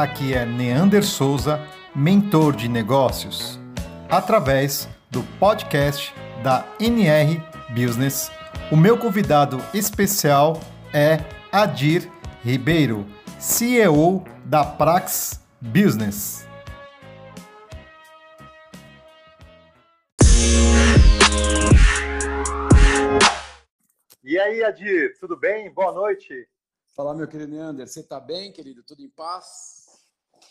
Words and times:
Aqui 0.00 0.32
é 0.32 0.46
Neander 0.46 1.04
Souza, 1.04 1.60
mentor 1.94 2.56
de 2.56 2.70
negócios, 2.70 3.60
através 4.08 4.88
do 5.10 5.22
podcast 5.38 6.14
da 6.42 6.66
NR 6.80 7.38
Business. 7.68 8.30
O 8.72 8.78
meu 8.78 8.98
convidado 8.98 9.58
especial 9.74 10.58
é 10.94 11.18
Adir 11.52 12.10
Ribeiro, 12.42 13.06
CEO 13.38 14.24
da 14.42 14.64
Prax 14.64 15.38
Business. 15.60 16.48
E 24.24 24.38
aí, 24.38 24.64
Adir, 24.64 25.18
tudo 25.20 25.36
bem? 25.36 25.70
Boa 25.70 25.92
noite. 25.92 26.48
Fala, 26.96 27.14
meu 27.14 27.28
querido 27.28 27.52
Neander. 27.52 27.86
Você 27.86 28.00
está 28.00 28.18
bem, 28.18 28.50
querido? 28.50 28.82
Tudo 28.82 29.02
em 29.02 29.10
paz? 29.10 29.79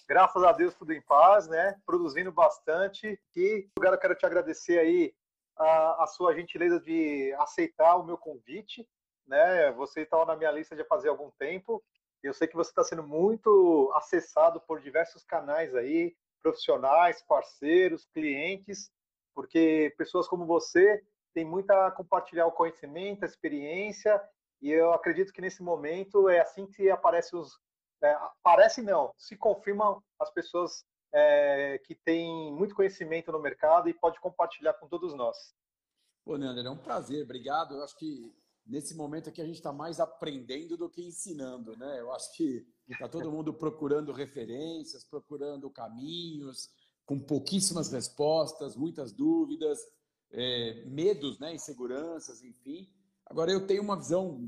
Graças 0.09 0.43
a 0.43 0.51
Deus, 0.51 0.73
tudo 0.73 0.91
em 0.91 1.01
paz, 1.03 1.47
né? 1.47 1.79
Produzindo 1.85 2.31
bastante. 2.31 3.21
E 3.35 3.69
agora 3.77 3.95
eu 3.95 3.99
quero 3.99 4.15
te 4.15 4.25
agradecer 4.25 4.79
aí 4.79 5.13
a, 5.55 6.03
a 6.03 6.07
sua 6.07 6.33
gentileza 6.33 6.79
de 6.79 7.31
aceitar 7.37 7.95
o 7.95 8.03
meu 8.03 8.17
convite, 8.17 8.89
né? 9.27 9.71
Você 9.73 10.01
estava 10.01 10.25
na 10.25 10.35
minha 10.35 10.49
lista 10.51 10.75
de 10.75 10.83
fazer 10.85 11.09
algum 11.09 11.29
tempo. 11.37 11.83
Eu 12.23 12.33
sei 12.33 12.47
que 12.47 12.55
você 12.55 12.71
está 12.71 12.83
sendo 12.83 13.03
muito 13.03 13.91
acessado 13.93 14.59
por 14.61 14.81
diversos 14.81 15.23
canais 15.23 15.75
aí, 15.75 16.15
profissionais, 16.41 17.21
parceiros, 17.21 18.07
clientes, 18.11 18.89
porque 19.35 19.93
pessoas 19.95 20.27
como 20.27 20.43
você 20.43 21.03
têm 21.35 21.45
muito 21.45 21.69
a 21.69 21.91
compartilhar 21.91 22.47
o 22.47 22.51
conhecimento, 22.51 23.21
a 23.21 23.27
experiência 23.27 24.19
e 24.61 24.71
eu 24.71 24.91
acredito 24.91 25.31
que 25.31 25.41
nesse 25.41 25.63
momento 25.63 26.27
é 26.27 26.39
assim 26.39 26.65
que 26.65 26.89
aparece 26.89 27.35
os. 27.35 27.59
É, 28.01 28.11
aparece 28.11 28.81
não, 28.81 29.13
se 29.17 29.35
confirmam 29.35 30.01
as 30.19 30.29
pessoas 30.31 30.85
é, 31.13 31.79
que 31.85 31.95
têm 31.95 32.53
muito 32.53 32.75
conhecimento 32.75 33.31
no 33.31 33.39
mercado 33.39 33.89
e 33.89 33.93
pode 33.93 34.19
compartilhar 34.19 34.73
com 34.73 34.87
todos 34.87 35.13
nós. 35.13 35.55
Pô, 36.23 36.37
Neander, 36.37 36.65
é 36.65 36.69
um 36.69 36.77
prazer, 36.77 37.23
obrigado. 37.23 37.75
Eu 37.75 37.83
acho 37.83 37.97
que 37.97 38.33
nesse 38.65 38.95
momento 38.95 39.29
aqui 39.29 39.41
a 39.41 39.45
gente 39.45 39.55
está 39.55 39.73
mais 39.73 39.99
aprendendo 39.99 40.77
do 40.77 40.89
que 40.89 41.01
ensinando, 41.01 41.75
né? 41.75 41.99
Eu 41.99 42.11
acho 42.13 42.31
que 42.33 42.65
está 42.87 43.07
todo 43.07 43.31
mundo 43.31 43.53
procurando 43.53 44.11
referências, 44.11 45.03
procurando 45.03 45.69
caminhos, 45.69 46.69
com 47.05 47.19
pouquíssimas 47.19 47.91
respostas, 47.91 48.75
muitas 48.75 49.11
dúvidas, 49.11 49.79
é, 50.31 50.83
medos, 50.85 51.39
né, 51.39 51.55
inseguranças, 51.55 52.43
enfim. 52.43 52.87
Agora, 53.25 53.51
eu 53.51 53.65
tenho 53.65 53.81
uma 53.81 53.97
visão 53.97 54.47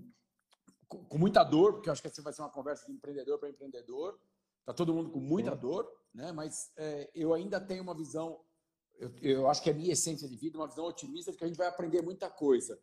com 0.97 1.17
muita 1.17 1.43
dor, 1.43 1.73
porque 1.73 1.89
eu 1.89 1.93
acho 1.93 2.01
que 2.01 2.07
essa 2.07 2.21
vai 2.21 2.33
ser 2.33 2.41
uma 2.41 2.49
conversa 2.49 2.85
de 2.85 2.91
empreendedor 2.91 3.39
para 3.39 3.49
empreendedor. 3.49 4.19
Está 4.59 4.73
todo 4.73 4.93
mundo 4.93 5.09
com 5.09 5.19
muita 5.19 5.55
dor, 5.55 5.91
né? 6.13 6.31
mas 6.31 6.71
é, 6.77 7.09
eu 7.15 7.33
ainda 7.33 7.59
tenho 7.59 7.81
uma 7.81 7.95
visão, 7.95 8.39
eu, 8.99 9.11
eu, 9.21 9.49
acho 9.49 9.61
que 9.61 9.69
é 9.69 9.73
a 9.73 9.75
minha 9.75 9.93
essência 9.93 10.27
de 10.27 10.35
vida, 10.35 10.57
uma 10.57 10.67
visão 10.67 10.85
otimista 10.85 11.31
de 11.31 11.37
que 11.37 11.43
a 11.43 11.47
gente 11.47 11.57
vai 11.57 11.67
aprender 11.67 12.01
muita 12.01 12.29
coisa. 12.29 12.79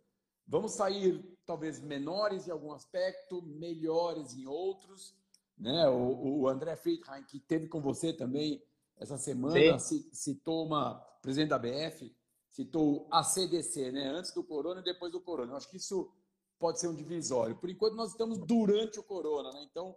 Vamos 0.47 0.73
sair, 0.73 1.23
talvez, 1.47 1.81
menores 1.81 2.49
em 2.49 2.51
algum 2.51 2.73
aspecto, 2.73 3.43
melhores 3.43 4.35
em 4.35 4.47
outros. 4.47 5.15
Né? 5.57 5.89
O, 5.89 6.41
o 6.41 6.49
André 6.49 6.75
Friedheim, 6.75 7.23
que 7.25 7.39
teve 7.39 7.69
com 7.69 7.81
você 7.81 8.13
também 8.13 8.63
essa 8.97 9.19
semana, 9.19 9.79
citou 9.79 10.67
uma 10.67 10.95
presidente 11.23 11.51
da 11.51 11.59
BF, 11.59 12.13
citou 12.49 13.07
a 13.11 13.23
CDC, 13.23 13.93
né? 13.93 14.09
Antes 14.09 14.33
do 14.33 14.43
corona 14.43 14.81
e 14.81 14.85
depois 14.85 15.13
do 15.13 15.21
corona. 15.21 15.53
Eu 15.53 15.57
acho 15.57 15.71
que 15.71 15.77
isso 15.77 16.11
pode 16.59 16.81
ser 16.81 16.89
um 16.89 16.95
divisório. 16.95 17.57
Por 17.57 17.71
enquanto, 17.71 17.95
nós 17.95 18.11
estamos 18.11 18.39
durante 18.39 18.99
o 18.99 19.03
corona, 19.03 19.51
né? 19.53 19.63
Então, 19.63 19.91
o 19.91 19.97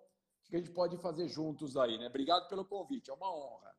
que 0.49 0.55
a 0.55 0.59
gente 0.59 0.71
pode 0.71 0.97
fazer 0.97 1.27
juntos 1.27 1.75
aí, 1.75 1.97
né? 1.97 2.07
Obrigado 2.07 2.47
pelo 2.47 2.65
convite, 2.65 3.09
é 3.09 3.13
uma 3.13 3.33
honra. 3.33 3.73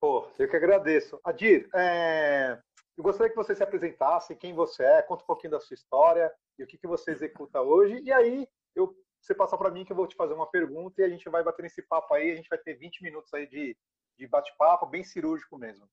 Pô, 0.00 0.28
eu 0.38 0.48
que 0.48 0.56
agradeço. 0.56 1.20
Adir, 1.24 1.68
é... 1.74 2.60
eu 2.96 3.04
gostaria 3.04 3.30
que 3.30 3.36
você 3.36 3.54
se 3.54 3.62
apresentasse, 3.62 4.36
quem 4.36 4.52
você 4.52 4.82
é, 4.84 5.02
conta 5.02 5.22
um 5.22 5.26
pouquinho 5.26 5.52
da 5.52 5.60
sua 5.60 5.74
história 5.74 6.32
e 6.58 6.64
o 6.64 6.66
que, 6.66 6.78
que 6.78 6.86
você 6.86 7.12
executa 7.12 7.60
hoje. 7.60 8.00
E 8.02 8.12
aí, 8.12 8.48
eu, 8.74 8.94
você 9.20 9.34
passa 9.34 9.56
para 9.56 9.70
mim 9.70 9.84
que 9.84 9.92
eu 9.92 9.96
vou 9.96 10.06
te 10.06 10.16
fazer 10.16 10.34
uma 10.34 10.50
pergunta 10.50 11.00
e 11.00 11.04
a 11.04 11.08
gente 11.08 11.28
vai 11.28 11.42
bater 11.42 11.62
nesse 11.62 11.82
papo 11.82 12.14
aí. 12.14 12.32
A 12.32 12.36
gente 12.36 12.48
vai 12.48 12.58
ter 12.58 12.74
20 12.74 13.02
minutos 13.02 13.32
aí 13.32 13.46
de, 13.46 13.76
de 14.18 14.26
bate-papo, 14.26 14.86
bem 14.86 15.04
cirúrgico 15.04 15.56
mesmo. 15.56 15.88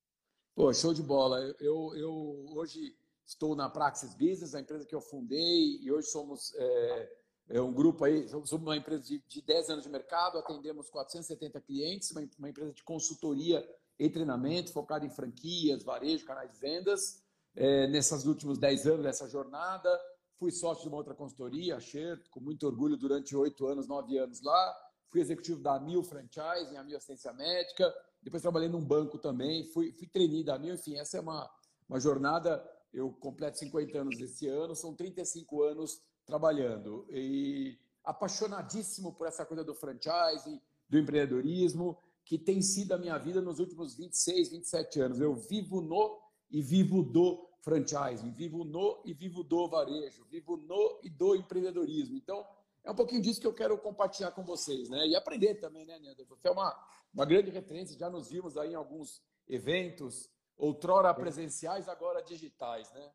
Pô, 0.56 0.74
show 0.74 0.94
de 0.94 1.04
bola. 1.04 1.40
Eu, 1.60 1.96
eu 1.96 2.46
hoje 2.56 2.98
estou 3.30 3.56
na 3.56 3.70
Praxis 3.70 4.14
Business, 4.14 4.56
a 4.56 4.60
empresa 4.60 4.86
que 4.86 4.96
eu 4.96 5.02
fundei, 5.02 5.80
e 5.82 5.92
hoje 5.92 6.08
somos 6.10 6.54
é, 6.56 7.12
é 7.50 7.62
um 7.62 7.72
grupo 7.72 8.04
aí, 8.04 8.28
somos 8.28 8.52
uma 8.52 8.76
empresa 8.76 9.04
de, 9.04 9.24
de 9.28 9.42
10 9.42 9.70
anos 9.70 9.84
de 9.84 9.90
mercado, 9.90 10.38
atendemos 10.38 10.90
470 10.90 11.62
clientes, 11.62 12.12
uma, 12.12 12.28
uma 12.38 12.50
empresa 12.50 12.74
de 12.74 12.84
consultoria 12.84 13.68
e 13.98 14.10
treinamento 14.10 14.72
focada 14.72 15.06
em 15.06 15.10
franquias, 15.10 15.84
varejo, 15.84 16.26
canais 16.26 16.52
de 16.52 16.60
vendas. 16.60 17.22
É, 17.56 17.88
nesses 17.88 18.26
últimos 18.26 18.58
10 18.58 18.88
anos 18.88 19.04
dessa 19.04 19.28
jornada, 19.28 19.90
fui 20.38 20.52
sócio 20.52 20.84
de 20.84 20.90
uma 20.90 20.98
outra 20.98 21.14
consultoria, 21.14 21.78
a 21.78 22.30
com 22.30 22.40
muito 22.40 22.66
orgulho 22.66 22.96
durante 22.96 23.36
oito 23.36 23.68
anos, 23.68 23.88
nove 23.88 24.18
anos 24.18 24.42
lá. 24.42 24.76
Fui 25.10 25.20
executivo 25.20 25.60
da 25.60 25.80
Mil 25.80 26.04
Franchise, 26.04 26.76
a 26.78 26.84
Mil 26.84 26.96
Assistência 26.96 27.34
Médica 27.34 27.94
depois 28.22 28.42
trabalhei 28.42 28.70
num 28.70 28.84
banco 28.84 29.18
também, 29.18 29.64
fui, 29.66 29.92
fui 29.94 30.08
trainee 30.08 30.44
da 30.44 30.60
minha, 30.60 30.74
enfim, 30.74 30.98
essa 30.98 31.18
é 31.18 31.22
uma, 31.22 31.50
uma 31.88 32.00
jornada, 32.00 32.64
eu 32.94 33.12
completo 33.12 33.58
50 33.58 33.98
anos 33.98 34.20
esse 34.20 34.48
ano, 34.48 34.76
são 34.76 34.96
35 34.96 35.64
anos 35.64 36.02
trabalhando 36.26 37.06
e 37.10 37.78
apaixonadíssimo 38.04 39.14
por 39.14 39.28
essa 39.28 39.46
coisa 39.46 39.64
do 39.64 39.76
franchise, 39.76 40.62
do 40.88 40.98
empreendedorismo, 40.98 41.98
que 42.26 42.38
tem 42.38 42.62
sido 42.62 42.94
a 42.94 42.98
minha 42.98 43.18
vida 43.18 43.42
nos 43.42 43.60
últimos 43.60 43.96
26, 43.96 44.50
27 44.50 45.02
anos. 45.02 45.20
Eu 45.20 45.36
vivo 45.36 45.82
no 45.82 46.20
e 46.50 46.62
vivo 46.62 47.04
do 47.04 47.48
franchise, 47.62 48.30
vivo 48.32 48.64
no 48.64 49.02
e 49.06 49.14
vivo 49.14 49.44
do 49.44 49.68
varejo, 49.68 50.26
vivo 50.26 50.58
no 50.58 51.00
e 51.04 51.10
do 51.10 51.36
empreendedorismo. 51.36 52.16
Então, 52.16 52.46
é 52.84 52.92
um 52.92 52.96
pouquinho 52.96 53.22
disso 53.22 53.42
que 53.42 53.48
eu 53.48 53.54
quero 53.54 53.78
compartilhar 53.78 54.32
com 54.32 54.44
vocês, 54.44 54.90
né? 54.90 55.08
E 55.08 55.16
aprender 55.16 55.56
também, 55.56 55.86
né, 55.86 56.00
Nando? 56.00 56.26
Você 56.26 56.48
é 56.48 56.52
uma, 56.52 56.76
uma 57.14 57.26
grande 57.26 57.52
referência, 57.52 57.98
já 57.98 58.10
nos 58.10 58.30
vimos 58.30 58.58
aí 58.58 58.72
em 58.72 58.76
alguns 58.76 59.22
eventos, 59.48 60.30
outrora 60.60 61.14
presenciais, 61.14 61.88
agora 61.88 62.22
digitais, 62.22 62.92
né? 62.94 63.10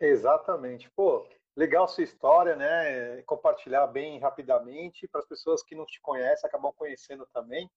Exatamente. 0.00 0.90
Pô, 0.96 1.28
legal 1.54 1.86
sua 1.86 2.02
história, 2.02 2.56
né? 2.56 3.22
Compartilhar 3.22 3.86
bem 3.86 4.18
rapidamente 4.18 5.06
para 5.06 5.20
as 5.20 5.26
pessoas 5.26 5.62
que 5.62 5.76
não 5.76 5.84
te 5.84 6.00
conhecem, 6.00 6.48
acabam 6.48 6.72
conhecendo 6.72 7.26
também. 7.32 7.70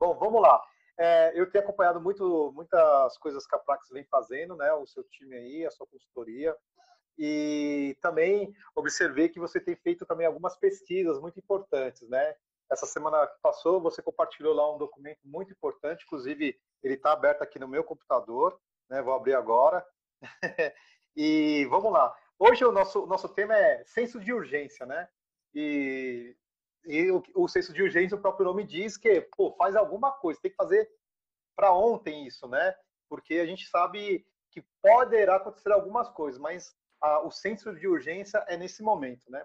Bom, 0.00 0.14
vamos 0.14 0.40
lá. 0.40 0.60
É, 0.98 1.32
eu 1.38 1.50
tenho 1.50 1.62
acompanhado 1.64 2.00
muito, 2.00 2.52
muitas 2.54 3.16
coisas 3.18 3.46
que 3.46 3.54
a 3.54 3.58
Praxis 3.58 3.90
vem 3.90 4.04
fazendo, 4.04 4.56
né? 4.56 4.72
O 4.72 4.86
seu 4.86 5.04
time 5.04 5.36
aí, 5.36 5.66
a 5.66 5.70
sua 5.70 5.86
consultoria. 5.86 6.56
E 7.18 7.96
também 8.00 8.52
observei 8.74 9.28
que 9.28 9.38
você 9.38 9.60
tem 9.60 9.76
feito 9.76 10.06
também 10.06 10.26
algumas 10.26 10.56
pesquisas 10.56 11.20
muito 11.20 11.38
importantes, 11.38 12.08
né? 12.08 12.34
Essa 12.70 12.86
semana 12.86 13.26
que 13.26 13.38
passou, 13.42 13.82
você 13.82 14.00
compartilhou 14.00 14.54
lá 14.54 14.74
um 14.74 14.78
documento 14.78 15.20
muito 15.22 15.52
importante, 15.52 16.04
inclusive 16.06 16.58
ele 16.82 16.94
está 16.94 17.12
aberto 17.12 17.42
aqui 17.42 17.58
no 17.58 17.68
meu 17.68 17.84
computador, 17.84 18.58
né? 18.88 19.00
Vou 19.02 19.14
abrir 19.14 19.34
agora. 19.34 19.86
e 21.16 21.66
vamos 21.70 21.92
lá. 21.92 22.14
Hoje 22.38 22.64
o 22.64 22.72
nosso, 22.72 23.06
nosso 23.06 23.28
tema 23.28 23.56
é 23.56 23.84
senso 23.84 24.18
de 24.18 24.32
urgência, 24.32 24.84
né? 24.84 25.08
E, 25.54 26.36
e 26.84 27.10
o, 27.10 27.22
o 27.36 27.48
senso 27.48 27.72
de 27.72 27.82
urgência, 27.82 28.16
o 28.16 28.20
próprio 28.20 28.46
nome 28.46 28.64
diz 28.64 28.96
que, 28.96 29.20
pô, 29.36 29.52
faz 29.52 29.76
alguma 29.76 30.12
coisa, 30.12 30.40
tem 30.40 30.50
que 30.50 30.56
fazer 30.56 30.90
para 31.54 31.72
ontem 31.72 32.26
isso, 32.26 32.48
né? 32.48 32.74
Porque 33.08 33.34
a 33.34 33.46
gente 33.46 33.68
sabe 33.68 34.26
que 34.50 34.64
poderá 34.82 35.36
acontecer 35.36 35.72
algumas 35.72 36.08
coisas, 36.08 36.40
mas 36.40 36.74
a, 37.00 37.20
o 37.20 37.30
senso 37.30 37.74
de 37.74 37.86
urgência 37.86 38.44
é 38.48 38.56
nesse 38.56 38.82
momento, 38.82 39.30
né? 39.30 39.44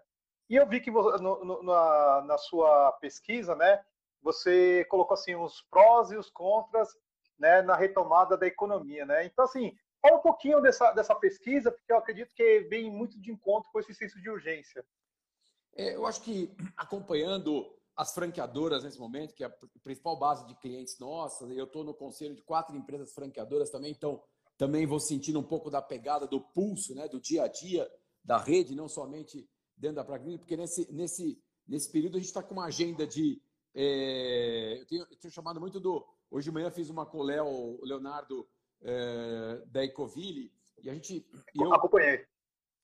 E 0.50 0.56
eu 0.56 0.66
vi 0.66 0.80
que 0.80 0.90
no, 0.90 1.44
no, 1.44 1.63
na, 1.63 2.22
na, 2.22 2.38
sua 2.38 2.94
pesquisa, 2.94 3.54
né, 3.56 3.83
você 4.22 4.86
colocou 4.86 5.13
assim 5.13 5.36
os 5.36 5.62
prós 5.69 6.10
e 6.12 6.16
os 6.16 6.30
contras, 6.30 6.95
né, 7.39 7.62
na 7.62 7.75
retomada 7.75 8.38
da 8.38 8.48
economia, 8.48 9.06
né? 9.06 9.25
Então 9.25 9.45
assim, 9.45 9.78
fala 10.01 10.18
um 10.18 10.22
pouquinho 10.22 10.62
dessa, 10.62 10.92
dessa 10.92 11.16
pesquisa, 11.16 11.72
porque 11.72 11.92
eu 11.92 11.98
acredito 11.98 12.34
que 12.34 12.62
vem 12.62 12.92
muito 12.92 13.19
de 13.19 13.31
encontro 13.31 13.69
com 13.72 13.80
esse 13.80 13.94
senso 13.94 14.19
de 14.22 14.30
urgência. 14.30 14.86
É, 15.75 15.95
eu 15.95 16.06
acho 16.06 16.22
que 16.22 16.56
acompanhando 16.75 17.72
as 17.95 18.13
franqueadoras 18.13 18.84
nesse 18.84 19.00
momento, 19.00 19.34
que 19.34 19.44
é 19.44 19.48
a 19.48 19.54
principal 19.84 20.18
base 20.18 20.45
de 20.45 20.56
clientes 20.56 21.00
nossas, 21.00 21.50
eu 21.50 21.66
estou 21.66 21.84
no 21.84 21.94
conselho 21.94 22.36
de 22.36 22.44
quatro 22.44 22.75
empresas 22.75 23.13
franqueadoras 23.13 23.72
também, 23.72 23.92
então 23.92 24.22
também 24.57 24.86
vou 24.86 25.00
sentindo 25.00 25.40
um 25.40 25.44
pouco 25.44 25.69
da 25.69 25.81
pegada 25.81 26.28
do 26.28 26.42
pulso, 26.42 26.94
né, 26.95 27.07
do 27.07 27.19
dia 27.19 27.44
a 27.44 27.48
dia 27.48 27.90
da 28.24 28.38
rede, 28.38 28.75
não 28.75 28.88
somente 28.88 29.48
dentro 29.78 29.98
da 29.98 30.04
Pragma, 30.04 30.38
porque 30.38 30.57
nesse, 30.57 30.92
nesse, 30.92 31.42
nesse 31.68 31.92
período 31.92 32.18
a 32.18 32.19
gente 32.19 32.28
está 32.28 32.44
com 32.44 32.54
uma 32.54 32.66
agenda 32.66 33.06
de. 33.06 33.42
É, 33.74 34.80
eu, 34.81 34.86
tenho, 34.88 35.01
eu, 35.04 35.18
tenho, 35.18 35.33
chamado 35.33 35.60
muito 35.60 35.80
do. 35.80 36.06
Hoje 36.30 36.46
de 36.46 36.52
manhã 36.52 36.70
fiz 36.70 36.90
uma 36.90 37.06
com 37.06 37.20
o 37.20 37.24
Léo, 37.24 37.80
Leonardo 37.84 38.48
é, 38.82 39.64
da 39.68 39.84
Ecoville, 39.84 40.52
e 40.84 40.90
a 40.90 40.94
gente. 40.94 41.26
Eu, 41.56 41.74
Acompanhei. 41.74 42.26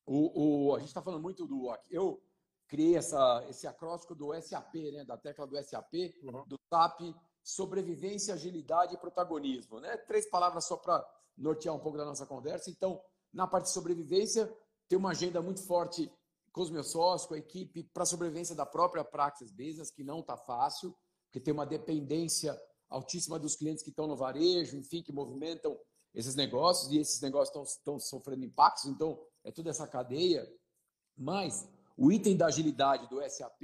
O, 0.06 0.68
o, 0.69 0.75
a 0.75 0.80
gente 0.80 0.90
está 0.90 1.01
falando 1.01 1.22
muito 1.22 1.45
do. 1.45 1.74
Eu 1.90 2.22
criei 2.68 2.95
essa, 2.95 3.45
esse 3.50 3.68
acróstico 3.68 4.16
do 4.16 4.34
SAP, 4.42 4.75
né, 4.92 5.06
da 5.06 5.18
tecla 5.18 5.45
do 5.45 5.62
SAP, 5.63 5.94
uhum. 6.24 6.44
do 6.48 6.57
SAP, 6.69 7.16
sobrevivência, 7.44 8.34
agilidade 8.34 8.95
e 8.95 8.98
protagonismo. 8.98 9.80
Né? 9.80 9.95
Três 9.98 10.30
palavras 10.30 10.66
só 10.66 10.78
para 10.78 11.06
nortear 11.38 11.75
um 11.75 11.80
pouco 11.80 11.98
da 11.98 12.06
nossa 12.06 12.25
conversa. 12.25 12.69
Então, 12.69 13.01
na 13.31 13.45
parte 13.45 13.66
de 13.66 13.74
sobrevivência, 13.74 14.51
tem 14.88 14.98
uma 14.98 15.12
agenda 15.12 15.42
muito 15.42 15.66
forte 15.66 16.12
com 16.51 16.62
os 16.62 16.69
meus 16.69 16.92
sócios, 16.92 17.28
com 17.28 17.34
a 17.34 17.38
equipe, 17.38 17.84
para 17.84 18.04
a 18.04 18.06
sobrevivência 18.06 18.56
da 18.56 18.66
própria 18.66 19.04
Praxis 19.04 19.51
Business, 19.51 19.92
que 19.92 20.04
não 20.04 20.19
está 20.19 20.38
fácil, 20.38 20.95
porque 21.25 21.40
tem 21.40 21.54
uma 21.54 21.66
dependência 21.66 22.60
altíssima 22.94 23.40
dos 23.40 23.56
clientes 23.56 23.84
que 23.84 23.90
estão 23.90 24.07
no 24.07 24.16
varejo, 24.16 24.78
enfim, 24.78 25.01
que 25.01 25.12
movimentam 25.12 25.78
esses 26.13 26.36
negócios, 26.36 26.92
e 26.92 27.00
esses 27.00 27.19
negócios 27.22 27.72
estão 27.72 28.00
sofrendo 28.00 28.45
impactos, 28.45 28.86
então 28.86 29.19
é 29.44 29.51
toda 29.51 29.72
essa 29.72 29.88
cadeia. 29.88 30.48
Mas 31.18 31.68
o 31.98 32.12
item 32.12 32.38
da 32.38 32.45
agilidade 32.45 33.10
do 33.10 33.19
SAP 33.28 33.63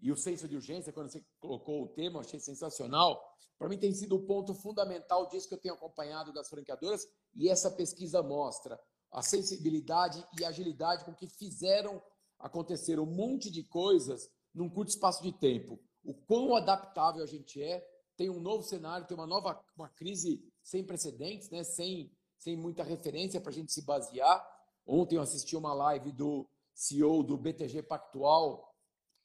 e 0.00 0.12
o 0.12 0.16
senso 0.16 0.48
de 0.48 0.54
urgência, 0.54 0.92
quando 0.92 1.10
você 1.10 1.24
colocou 1.40 1.82
o 1.82 1.88
tema, 1.88 2.20
achei 2.20 2.38
sensacional. 2.38 3.20
Para 3.58 3.68
mim 3.68 3.76
tem 3.76 3.92
sido 3.92 4.16
o 4.16 4.24
ponto 4.24 4.54
fundamental 4.54 5.28
disso 5.28 5.48
que 5.48 5.54
eu 5.54 5.60
tenho 5.60 5.74
acompanhado 5.74 6.32
das 6.32 6.48
franqueadoras 6.48 7.06
e 7.34 7.48
essa 7.48 7.70
pesquisa 7.70 8.22
mostra 8.22 8.80
a 9.10 9.20
sensibilidade 9.20 10.24
e 10.38 10.44
agilidade 10.44 11.04
com 11.04 11.12
que 11.12 11.26
fizeram 11.26 12.00
acontecer 12.38 13.00
um 13.00 13.06
monte 13.06 13.50
de 13.50 13.64
coisas 13.64 14.30
num 14.54 14.70
curto 14.70 14.90
espaço 14.90 15.22
de 15.22 15.32
tempo. 15.32 15.78
O 16.04 16.14
quão 16.14 16.54
adaptável 16.54 17.22
a 17.22 17.26
gente 17.26 17.62
é, 17.62 17.84
tem 18.20 18.28
um 18.28 18.38
novo 18.38 18.62
cenário, 18.62 19.06
tem 19.06 19.16
uma 19.16 19.26
nova 19.26 19.58
uma 19.74 19.88
crise 19.88 20.46
sem 20.62 20.84
precedentes, 20.84 21.48
né? 21.48 21.64
sem, 21.64 22.12
sem 22.36 22.54
muita 22.54 22.84
referência 22.84 23.40
para 23.40 23.48
a 23.48 23.54
gente 23.54 23.72
se 23.72 23.80
basear. 23.80 24.46
Ontem 24.86 25.16
eu 25.16 25.22
assisti 25.22 25.56
uma 25.56 25.72
live 25.72 26.12
do 26.12 26.46
CEO 26.74 27.22
do 27.22 27.38
BTG 27.38 27.82
Pactual, 27.82 28.76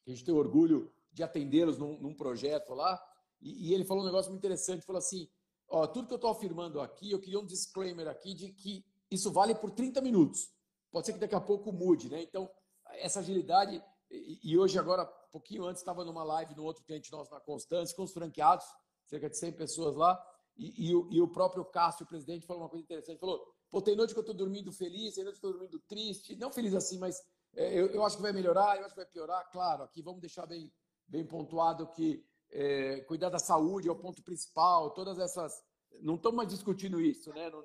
que 0.01 0.11
a 0.11 0.15
gente 0.15 0.23
tem 0.23 0.33
orgulho 0.33 0.93
de 1.11 1.23
atendê-los 1.23 1.77
num, 1.77 1.99
num, 1.99 2.15
projeto 2.15 2.73
lá, 2.73 2.97
e, 3.41 3.67
e, 3.67 3.73
ele 3.73 3.83
falou 3.83 4.01
um 4.01 4.05
negócio 4.05 4.31
muito 4.31 4.39
interessante, 4.39 4.85
falou 4.85 4.99
assim, 4.99 5.27
ó, 5.67 5.85
tudo 5.85 6.07
que 6.07 6.13
eu 6.13 6.17
estou 6.17 6.31
afirmando 6.31 6.79
aqui, 6.79 7.11
eu 7.11 7.19
queria 7.19 7.39
um 7.41 7.45
disclaimer 7.45 8.07
aqui 8.07 8.33
de 8.33 8.53
que 8.53 8.85
isso 9.11 9.29
vale 9.29 9.53
por 9.55 9.71
30 9.71 9.99
minutos. 9.99 10.53
Pode 10.89 11.05
ser 11.05 11.11
que 11.11 11.19
daqui 11.19 11.35
a 11.35 11.41
pouco 11.41 11.69
mude, 11.73 12.09
né? 12.09 12.21
Então, 12.21 12.49
essa 12.93 13.19
agilidade, 13.19 13.83
e, 14.09 14.39
e 14.41 14.57
hoje 14.57 14.79
agora, 14.79 15.05
pouquinho 15.05 15.65
antes, 15.65 15.81
estava 15.81 16.05
numa 16.05 16.23
live 16.23 16.55
no 16.55 16.63
outro 16.63 16.81
cliente 16.85 17.11
nosso 17.11 17.29
na 17.33 17.41
Constância, 17.41 17.93
com 17.93 18.03
os 18.03 18.13
franqueados, 18.13 18.65
cerca 19.05 19.29
de 19.29 19.37
100 19.37 19.53
pessoas 19.53 19.95
lá, 19.95 20.21
e, 20.57 20.89
e, 20.89 20.95
o, 20.95 21.07
e 21.11 21.21
o 21.21 21.27
próprio 21.27 21.65
Cássio, 21.65 22.05
o 22.05 22.07
presidente, 22.07 22.45
falou 22.45 22.63
uma 22.63 22.69
coisa 22.69 22.83
interessante, 22.83 23.19
falou, 23.19 23.45
pô, 23.69 23.81
tem 23.81 23.95
noite 23.95 24.13
que 24.13 24.19
eu 24.19 24.21
estou 24.21 24.35
dormindo 24.35 24.71
feliz, 24.71 25.15
tem 25.15 25.23
noite 25.23 25.39
que 25.39 25.45
eu 25.45 25.49
estou 25.49 25.59
dormindo 25.61 25.83
triste, 25.87 26.35
não 26.35 26.51
feliz 26.51 26.73
assim, 26.73 26.97
mas 26.97 27.21
é, 27.55 27.73
eu, 27.73 27.87
eu, 27.87 28.05
acho 28.05 28.17
que 28.17 28.21
vai 28.21 28.31
melhorar, 28.31 28.77
eu 28.77 28.85
acho 28.85 28.93
que 28.93 29.01
vai 29.01 29.05
piorar. 29.05 29.49
Claro, 29.51 29.83
aqui 29.83 30.01
vamos 30.01 30.21
deixar 30.21 30.45
bem, 30.45 30.71
bem 31.07 31.25
pontuado 31.25 31.87
que 31.87 32.25
é, 32.51 33.01
cuidar 33.01 33.29
da 33.29 33.39
saúde 33.39 33.87
é 33.87 33.91
o 33.91 33.95
ponto 33.95 34.23
principal, 34.23 34.91
todas 34.91 35.19
essas. 35.19 35.63
Não 36.01 36.15
estamos 36.15 36.37
mais 36.37 36.49
discutindo 36.49 36.99
isso, 37.01 37.31
né? 37.33 37.49
Não, 37.49 37.63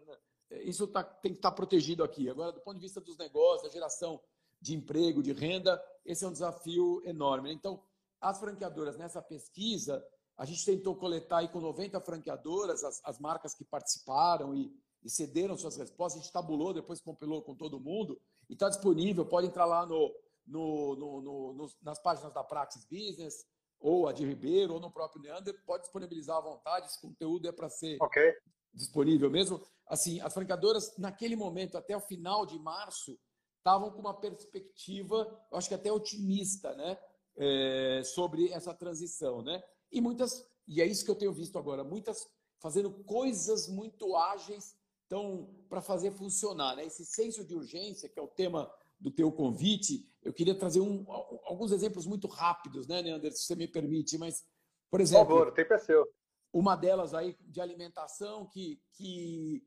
isso 0.63 0.87
tá, 0.87 1.03
tem 1.03 1.33
que 1.33 1.39
estar 1.39 1.51
tá 1.51 1.57
protegido 1.57 2.03
aqui. 2.03 2.29
Agora, 2.29 2.53
do 2.53 2.61
ponto 2.61 2.77
de 2.77 2.83
vista 2.83 3.01
dos 3.01 3.17
negócios, 3.17 3.63
da 3.63 3.73
geração 3.73 4.21
de 4.61 4.75
emprego, 4.75 5.23
de 5.23 5.33
renda, 5.33 5.83
esse 6.05 6.25
é 6.25 6.29
um 6.29 6.33
desafio 6.33 7.01
enorme. 7.05 7.49
Né? 7.49 7.55
Então, 7.55 7.83
as 8.21 8.39
franqueadoras, 8.39 8.97
nessa 8.97 9.23
pesquisa, 9.23 10.05
a 10.41 10.47
gente 10.47 10.65
tentou 10.65 10.97
coletar 10.97 11.41
aí 11.41 11.49
com 11.49 11.61
90 11.61 12.01
franqueadoras 12.01 12.83
as, 12.83 12.99
as 13.05 13.19
marcas 13.19 13.53
que 13.53 13.63
participaram 13.63 14.55
e, 14.55 14.75
e 15.03 15.11
cederam 15.11 15.55
suas 15.55 15.77
respostas. 15.77 16.19
A 16.19 16.23
gente 16.23 16.33
tabulou, 16.33 16.73
depois 16.73 16.99
compilou 16.99 17.43
com 17.43 17.55
todo 17.55 17.79
mundo 17.79 18.19
e 18.49 18.55
está 18.55 18.71
disponível. 18.71 19.27
Pode 19.27 19.49
entrar 19.49 19.67
lá 19.67 19.85
no, 19.85 20.11
no, 20.47 20.97
no, 20.97 21.53
no, 21.53 21.71
nas 21.83 22.01
páginas 22.01 22.33
da 22.33 22.43
Praxis 22.43 22.87
Business, 22.87 23.45
ou 23.79 24.09
a 24.09 24.15
de 24.15 24.25
Ribeiro, 24.25 24.73
ou 24.73 24.81
no 24.81 24.91
próprio 24.91 25.21
Neander. 25.21 25.63
Pode 25.67 25.83
disponibilizar 25.83 26.39
à 26.39 26.41
vontade. 26.41 26.87
Esse 26.87 27.03
conteúdo 27.03 27.47
é 27.47 27.53
para 27.53 27.69
ser 27.69 27.99
okay. 28.01 28.33
disponível 28.73 29.29
mesmo. 29.29 29.61
Assim, 29.87 30.23
as 30.23 30.33
franqueadoras, 30.33 30.97
naquele 30.97 31.37
momento, 31.37 31.77
até 31.77 31.95
o 31.95 32.01
final 32.01 32.47
de 32.47 32.59
março, 32.59 33.21
estavam 33.59 33.91
com 33.91 34.01
uma 34.01 34.19
perspectiva, 34.19 35.39
eu 35.53 35.59
acho 35.59 35.69
que 35.69 35.75
até 35.75 35.93
otimista, 35.93 36.75
né? 36.77 36.99
É, 37.37 38.03
sobre 38.05 38.51
essa 38.51 38.73
transição, 38.73 39.43
né? 39.43 39.63
E 39.91 40.01
muitas, 40.01 40.47
e 40.67 40.81
é 40.81 40.87
isso 40.87 41.05
que 41.05 41.11
eu 41.11 41.17
tenho 41.17 41.33
visto 41.33 41.59
agora, 41.59 41.85
muitas 41.85 42.29
fazendo 42.61 42.91
coisas 43.05 43.69
muito 43.69 44.15
ágeis 44.15 44.77
então, 45.11 45.49
para 45.69 45.81
fazer 45.81 46.13
funcionar, 46.13 46.77
né? 46.77 46.87
esse 46.87 47.05
senso 47.05 47.45
de 47.45 47.53
urgência, 47.53 48.09
que 48.09 48.17
é 48.17 48.23
o 48.23 48.29
tema 48.29 48.73
do 49.01 49.11
teu 49.11 49.33
convite, 49.33 50.09
eu 50.23 50.33
queria 50.33 50.57
trazer 50.57 50.81
um, 50.81 51.05
alguns 51.45 51.73
exemplos 51.73 52.07
muito 52.07 52.29
rápidos, 52.29 52.87
né, 52.87 53.03
Neander, 53.03 53.33
se 53.33 53.43
você 53.43 53.57
me 53.57 53.67
permite, 53.67 54.17
mas, 54.17 54.45
por 54.89 55.01
exemplo... 55.01 55.27
Por 55.27 55.33
favor, 55.33 55.49
o 55.49 55.55
tempo 55.55 55.75
é 55.75 55.79
seu. 55.79 56.07
Uma 56.53 56.77
delas 56.77 57.13
aí 57.13 57.37
de 57.41 57.61
alimentação 57.61 58.47
que, 58.47 58.81
que 58.93 59.67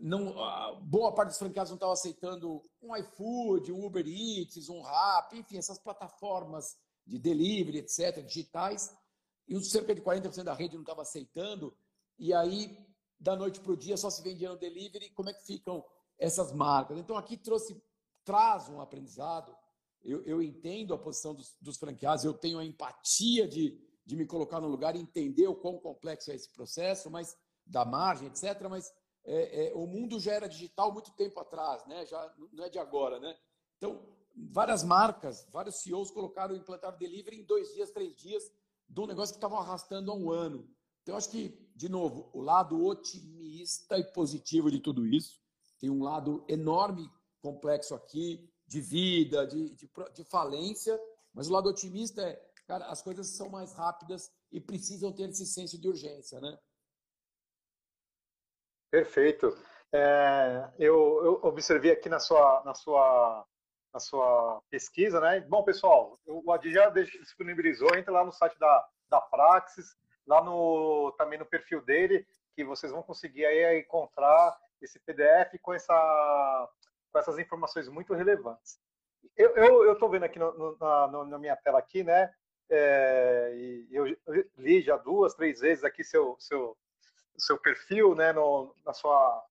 não, 0.00 0.34
boa 0.82 1.14
parte 1.14 1.28
dos 1.28 1.38
franqueados 1.38 1.70
não 1.70 1.76
estava 1.76 1.92
aceitando 1.92 2.60
um 2.82 2.96
iFood, 2.96 3.70
um 3.70 3.84
Uber 3.84 4.04
Eats, 4.08 4.68
um 4.68 4.80
Rap, 4.80 5.38
enfim, 5.38 5.58
essas 5.58 5.78
plataformas 5.78 6.76
de 7.06 7.16
delivery, 7.16 7.78
etc., 7.78 8.24
digitais, 8.24 8.92
e 9.48 9.60
cerca 9.62 9.94
de 9.94 10.00
40% 10.00 10.44
da 10.44 10.54
rede 10.54 10.74
não 10.74 10.82
estava 10.82 11.02
aceitando, 11.02 11.76
e 12.18 12.32
aí 12.32 12.78
da 13.18 13.36
noite 13.36 13.60
para 13.60 13.72
o 13.72 13.76
dia 13.76 13.96
só 13.96 14.08
se 14.08 14.22
vendia 14.22 14.48
no 14.48 14.56
delivery, 14.56 15.10
como 15.10 15.28
é 15.28 15.34
que 15.34 15.44
ficam 15.44 15.84
essas 16.18 16.52
marcas? 16.52 16.98
Então 16.98 17.16
aqui 17.16 17.36
trouxe, 17.36 17.80
traz 18.24 18.68
um 18.68 18.80
aprendizado. 18.80 19.54
Eu, 20.02 20.22
eu 20.22 20.42
entendo 20.42 20.94
a 20.94 20.98
posição 20.98 21.34
dos, 21.34 21.56
dos, 21.60 21.76
franqueados, 21.76 22.24
eu 22.24 22.32
tenho 22.32 22.58
a 22.58 22.64
empatia 22.64 23.46
de, 23.46 23.78
de 24.06 24.16
me 24.16 24.24
colocar 24.24 24.60
no 24.60 24.68
lugar 24.68 24.96
e 24.96 25.00
entender 25.00 25.46
o 25.46 25.54
quão 25.54 25.78
complexo 25.78 26.30
é 26.30 26.34
esse 26.34 26.48
processo, 26.50 27.10
mas 27.10 27.36
da 27.66 27.84
margem, 27.84 28.28
etc. 28.28 28.66
Mas 28.70 28.90
é, 29.24 29.66
é, 29.66 29.74
o 29.74 29.86
mundo 29.86 30.18
já 30.18 30.32
era 30.32 30.48
digital 30.48 30.90
muito 30.92 31.12
tempo 31.12 31.38
atrás, 31.38 31.86
né? 31.86 32.06
Já 32.06 32.34
não 32.52 32.64
é 32.64 32.70
de 32.70 32.78
agora, 32.78 33.20
né? 33.20 33.36
Então 33.76 34.02
várias 34.34 34.82
marcas, 34.82 35.46
vários 35.50 35.82
CEOs 35.82 36.10
colocaram 36.10 36.56
implantar 36.56 36.96
delivery 36.96 37.40
em 37.40 37.44
dois 37.44 37.72
dias, 37.74 37.90
três 37.90 38.16
dias, 38.16 38.50
de 38.90 39.00
um 39.00 39.06
negócio 39.06 39.32
que 39.32 39.38
estavam 39.38 39.58
arrastando 39.58 40.10
há 40.10 40.14
um 40.14 40.30
ano. 40.30 40.68
Então, 41.02 41.16
acho 41.16 41.30
que, 41.30 41.56
de 41.74 41.88
novo, 41.88 42.28
o 42.34 42.42
lado 42.42 42.84
otimista 42.84 43.96
e 43.96 44.04
positivo 44.12 44.70
de 44.70 44.80
tudo 44.80 45.06
isso 45.06 45.40
tem 45.78 45.88
um 45.88 46.02
lado 46.02 46.44
enorme, 46.46 47.10
complexo 47.40 47.94
aqui, 47.94 48.46
de 48.66 48.80
vida, 48.80 49.46
de, 49.46 49.70
de, 49.70 49.90
de 50.14 50.24
falência, 50.24 51.00
mas 51.32 51.48
o 51.48 51.52
lado 51.52 51.68
otimista 51.70 52.20
é, 52.22 52.34
cara, 52.66 52.86
as 52.86 53.00
coisas 53.00 53.28
são 53.28 53.48
mais 53.48 53.72
rápidas 53.72 54.30
e 54.52 54.60
precisam 54.60 55.12
ter 55.12 55.30
esse 55.30 55.46
senso 55.46 55.80
de 55.80 55.88
urgência, 55.88 56.40
né? 56.40 56.58
Perfeito. 58.90 59.56
É, 59.92 60.70
eu, 60.78 60.94
eu, 61.24 61.40
observei 61.42 61.92
aqui 61.92 62.08
na 62.08 62.20
sua, 62.20 62.62
na 62.64 62.74
sua, 62.74 63.46
na 63.92 64.00
sua 64.00 64.62
pesquisa, 64.70 65.20
né? 65.20 65.40
Bom, 65.40 65.62
pessoal, 65.64 66.18
o 66.26 66.52
Adi 66.52 66.72
já 66.72 66.88
disponibilizou, 66.90 67.96
entra 67.96 68.12
lá 68.12 68.24
no 68.24 68.32
site 68.32 68.58
da, 68.58 68.88
da 69.08 69.20
Praxis, 69.20 69.96
lá 70.26 70.42
no 70.42 71.12
também 71.18 71.38
no 71.38 71.46
perfil 71.46 71.82
dele, 71.82 72.26
que 72.54 72.64
vocês 72.64 72.92
vão 72.92 73.02
conseguir 73.02 73.44
aí 73.44 73.80
encontrar 73.80 74.56
esse 74.80 74.98
PDF 75.00 75.58
com 75.60 75.74
essa 75.74 76.68
com 77.12 77.18
essas 77.18 77.38
informações 77.38 77.88
muito 77.88 78.14
relevantes. 78.14 78.78
Eu 79.36 79.92
estou 79.92 80.08
vendo 80.08 80.24
aqui 80.24 80.38
no, 80.38 80.52
no, 80.56 80.76
na, 80.78 81.24
na, 81.26 81.38
minha 81.38 81.56
tela 81.56 81.78
aqui, 81.78 82.04
né? 82.04 82.32
É, 82.70 83.52
e 83.56 83.88
eu 83.90 84.04
li 84.56 84.80
já 84.80 84.96
duas, 84.96 85.34
três 85.34 85.60
vezes 85.60 85.82
aqui 85.82 86.04
seu 86.04 86.36
seu 86.38 86.76
seu 87.36 87.58
perfil, 87.58 88.14
né? 88.14 88.32
No, 88.32 88.74
na 88.84 88.92
sua 88.92 89.44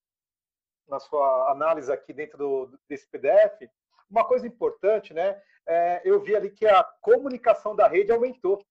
na 0.87 0.99
sua 0.99 1.51
análise 1.51 1.91
aqui 1.91 2.13
dentro 2.13 2.37
do, 2.37 2.79
desse 2.87 3.07
PDF. 3.07 3.69
Uma 4.09 4.25
coisa 4.25 4.47
importante, 4.47 5.13
né? 5.13 5.41
É, 5.67 6.01
eu 6.03 6.19
vi 6.21 6.35
ali 6.35 6.49
que 6.49 6.65
a 6.65 6.83
comunicação 6.83 7.75
da 7.75 7.87
rede 7.87 8.11
aumentou, 8.11 8.65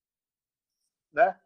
né? 1.12 1.38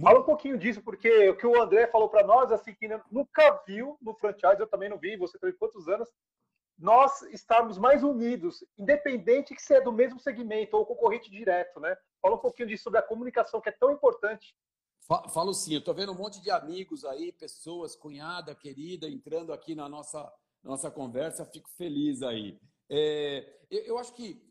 Fala 0.00 0.20
um 0.20 0.24
pouquinho 0.24 0.56
disso, 0.56 0.80
porque 0.82 1.30
o 1.30 1.36
que 1.36 1.46
o 1.46 1.60
André 1.60 1.88
falou 1.88 2.08
para 2.08 2.24
nós, 2.24 2.52
assim, 2.52 2.72
que 2.74 2.86
nunca 3.10 3.62
viu 3.66 3.98
no 4.00 4.14
franchise, 4.14 4.60
eu 4.60 4.68
também 4.68 4.88
não 4.88 4.98
vi, 4.98 5.16
você 5.16 5.36
teve 5.38 5.54
quantos 5.54 5.88
anos, 5.88 6.08
nós 6.78 7.22
estarmos 7.22 7.76
mais 7.76 8.02
unidos, 8.02 8.64
independente 8.78 9.54
que 9.54 9.60
seja 9.60 9.82
do 9.82 9.92
mesmo 9.92 10.18
segmento 10.20 10.76
ou 10.76 10.86
concorrente 10.86 11.30
direto, 11.30 11.80
né? 11.80 11.96
Fala 12.22 12.36
um 12.36 12.40
pouquinho 12.40 12.68
disso 12.68 12.84
sobre 12.84 13.00
a 13.00 13.02
comunicação, 13.02 13.60
que 13.60 13.68
é 13.68 13.72
tão 13.72 13.90
importante. 13.90 14.54
Falo 15.32 15.52
sim, 15.52 15.74
eu 15.74 15.80
estou 15.80 15.92
vendo 15.92 16.12
um 16.12 16.16
monte 16.16 16.40
de 16.40 16.50
amigos 16.50 17.04
aí, 17.04 17.32
pessoas, 17.32 17.96
cunhada, 17.96 18.54
querida, 18.54 19.08
entrando 19.08 19.52
aqui 19.52 19.74
na 19.74 19.88
nossa, 19.88 20.32
nossa 20.62 20.88
conversa, 20.88 21.44
fico 21.44 21.68
feliz 21.70 22.22
aí. 22.22 22.58
É, 22.90 23.60
eu, 23.70 23.82
eu 23.84 23.98
acho 23.98 24.12
que 24.12 24.50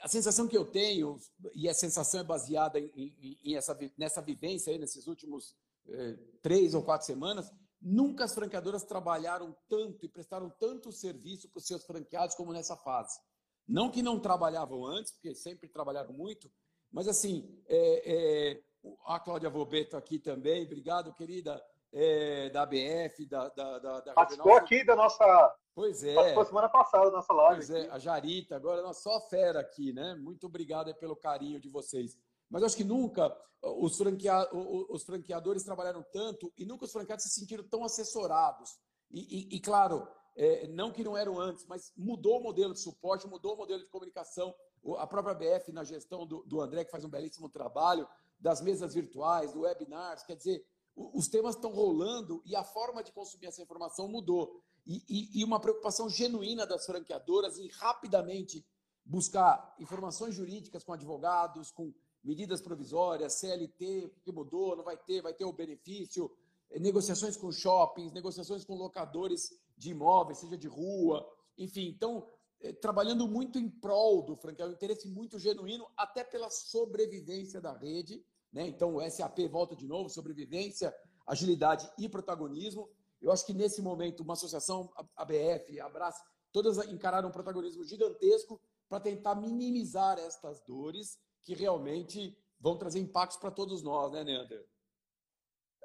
a 0.00 0.08
sensação 0.08 0.46
que 0.46 0.56
eu 0.56 0.64
tenho, 0.64 1.18
e 1.54 1.68
a 1.68 1.74
sensação 1.74 2.20
é 2.20 2.24
baseada 2.24 2.78
em, 2.78 2.90
em, 2.96 3.38
em 3.42 3.56
essa, 3.56 3.78
nessa 3.96 4.20
vivência 4.20 4.72
aí, 4.72 4.78
nesses 4.78 5.06
últimos 5.06 5.56
eh, 5.88 6.16
três 6.42 6.74
ou 6.74 6.82
quatro 6.82 7.06
semanas, 7.06 7.50
nunca 7.80 8.24
as 8.24 8.34
franqueadoras 8.34 8.84
trabalharam 8.84 9.56
tanto 9.68 10.04
e 10.04 10.08
prestaram 10.08 10.50
tanto 10.50 10.92
serviço 10.92 11.48
para 11.48 11.58
os 11.58 11.66
seus 11.66 11.84
franqueados 11.84 12.34
como 12.34 12.52
nessa 12.52 12.76
fase. 12.76 13.18
Não 13.66 13.90
que 13.90 14.02
não 14.02 14.20
trabalhavam 14.20 14.86
antes, 14.86 15.12
porque 15.12 15.34
sempre 15.34 15.68
trabalharam 15.68 16.12
muito, 16.12 16.50
mas 16.90 17.06
assim, 17.06 17.62
é, 17.66 18.52
é, 18.52 18.62
a 19.06 19.20
Cláudia 19.20 19.50
Vobeto 19.50 19.96
aqui 19.96 20.18
também, 20.18 20.64
obrigado, 20.64 21.14
querida, 21.14 21.62
é, 21.92 22.50
da 22.50 22.62
ABF, 22.62 23.26
da, 23.26 23.48
da, 23.48 23.78
da, 23.78 24.00
da 24.00 24.12
Participou 24.14 24.56
aqui 24.56 24.84
da 24.84 24.94
nossa. 24.94 25.56
Pois 25.78 26.02
é. 26.02 26.12
Participou 26.12 26.44
semana 26.44 26.68
passada 26.68 27.04
da 27.04 27.18
nossa 27.18 27.32
live. 27.32 27.64
Pois 27.64 27.70
é, 27.70 27.88
a 27.88 28.00
Jarita, 28.00 28.56
agora 28.56 28.82
nós 28.82 28.96
só 28.96 29.20
fera 29.28 29.60
aqui, 29.60 29.92
né? 29.92 30.16
Muito 30.16 30.48
obrigado 30.48 30.92
pelo 30.96 31.14
carinho 31.14 31.60
de 31.60 31.68
vocês. 31.68 32.18
Mas 32.50 32.64
acho 32.64 32.76
que 32.76 32.82
nunca 32.82 33.32
os, 33.62 33.96
franquea... 33.96 34.48
os 34.52 35.04
franqueadores 35.04 35.62
trabalharam 35.62 36.04
tanto 36.12 36.52
e 36.58 36.64
nunca 36.64 36.84
os 36.84 36.90
franqueados 36.90 37.24
se 37.26 37.30
sentiram 37.30 37.62
tão 37.62 37.84
assessorados. 37.84 38.76
E, 39.08 39.20
e, 39.52 39.56
e 39.56 39.60
claro, 39.60 40.08
é, 40.34 40.66
não 40.66 40.90
que 40.90 41.04
não 41.04 41.16
eram 41.16 41.38
antes, 41.38 41.64
mas 41.64 41.92
mudou 41.96 42.40
o 42.40 42.42
modelo 42.42 42.72
de 42.72 42.80
suporte, 42.80 43.28
mudou 43.28 43.54
o 43.54 43.58
modelo 43.58 43.80
de 43.80 43.88
comunicação. 43.88 44.52
A 44.96 45.06
própria 45.06 45.34
BF, 45.36 45.70
na 45.70 45.84
gestão 45.84 46.26
do, 46.26 46.42
do 46.42 46.60
André, 46.60 46.86
que 46.86 46.90
faz 46.90 47.04
um 47.04 47.08
belíssimo 47.08 47.48
trabalho, 47.48 48.08
das 48.36 48.60
mesas 48.60 48.94
virtuais, 48.94 49.52
do 49.52 49.60
webinars, 49.60 50.24
quer 50.24 50.34
dizer, 50.34 50.66
os 50.96 51.28
temas 51.28 51.54
estão 51.54 51.70
rolando 51.70 52.42
e 52.44 52.56
a 52.56 52.64
forma 52.64 53.04
de 53.04 53.12
consumir 53.12 53.46
essa 53.46 53.62
informação 53.62 54.08
mudou. 54.08 54.60
E, 54.88 55.04
e, 55.06 55.40
e, 55.40 55.44
uma 55.44 55.60
preocupação 55.60 56.08
genuína 56.08 56.66
das 56.66 56.86
franqueadoras 56.86 57.58
em 57.58 57.68
rapidamente 57.68 58.66
buscar 59.04 59.76
informações 59.78 60.34
jurídicas 60.34 60.82
com 60.82 60.94
advogados, 60.94 61.70
com 61.70 61.92
medidas 62.24 62.62
provisórias, 62.62 63.34
CLT, 63.34 64.10
que 64.24 64.32
mudou, 64.32 64.74
não 64.74 64.82
vai 64.82 64.96
ter, 64.96 65.20
vai 65.20 65.34
ter 65.34 65.44
o 65.44 65.52
benefício, 65.52 66.34
negociações 66.80 67.36
com 67.36 67.52
shoppings, 67.52 68.12
negociações 68.12 68.64
com 68.64 68.74
locadores 68.74 69.50
de 69.76 69.90
imóveis, 69.90 70.38
seja 70.38 70.56
de 70.56 70.68
rua, 70.68 71.26
enfim. 71.56 71.88
Então, 71.88 72.26
eh, 72.60 72.72
trabalhando 72.72 73.28
muito 73.28 73.58
em 73.58 73.68
prol 73.68 74.22
do 74.22 74.36
franqueado, 74.36 74.72
um 74.72 74.74
interesse 74.74 75.08
muito 75.08 75.38
genuíno, 75.38 75.86
até 75.96 76.24
pela 76.24 76.50
sobrevivência 76.50 77.60
da 77.60 77.76
rede. 77.76 78.24
Né? 78.52 78.66
Então, 78.66 78.96
o 78.96 79.10
SAP 79.10 79.40
volta 79.50 79.76
de 79.76 79.86
novo, 79.86 80.08
sobrevivência, 80.08 80.94
agilidade 81.26 81.90
e 81.98 82.08
protagonismo. 82.08 82.88
Eu 83.20 83.32
acho 83.32 83.44
que 83.44 83.52
nesse 83.52 83.82
momento, 83.82 84.22
uma 84.22 84.34
associação, 84.34 84.90
a 85.16 85.24
BF, 85.24 85.80
a 85.80 85.86
Abraço, 85.86 86.22
todas 86.52 86.78
encararam 86.88 87.28
um 87.28 87.32
protagonismo 87.32 87.84
gigantesco 87.84 88.60
para 88.88 89.00
tentar 89.00 89.34
minimizar 89.34 90.18
estas 90.18 90.60
dores 90.64 91.18
que 91.42 91.54
realmente 91.54 92.36
vão 92.60 92.76
trazer 92.76 93.00
impactos 93.00 93.38
para 93.38 93.50
todos 93.50 93.82
nós, 93.82 94.12
né, 94.12 94.24
Neander? 94.24 94.64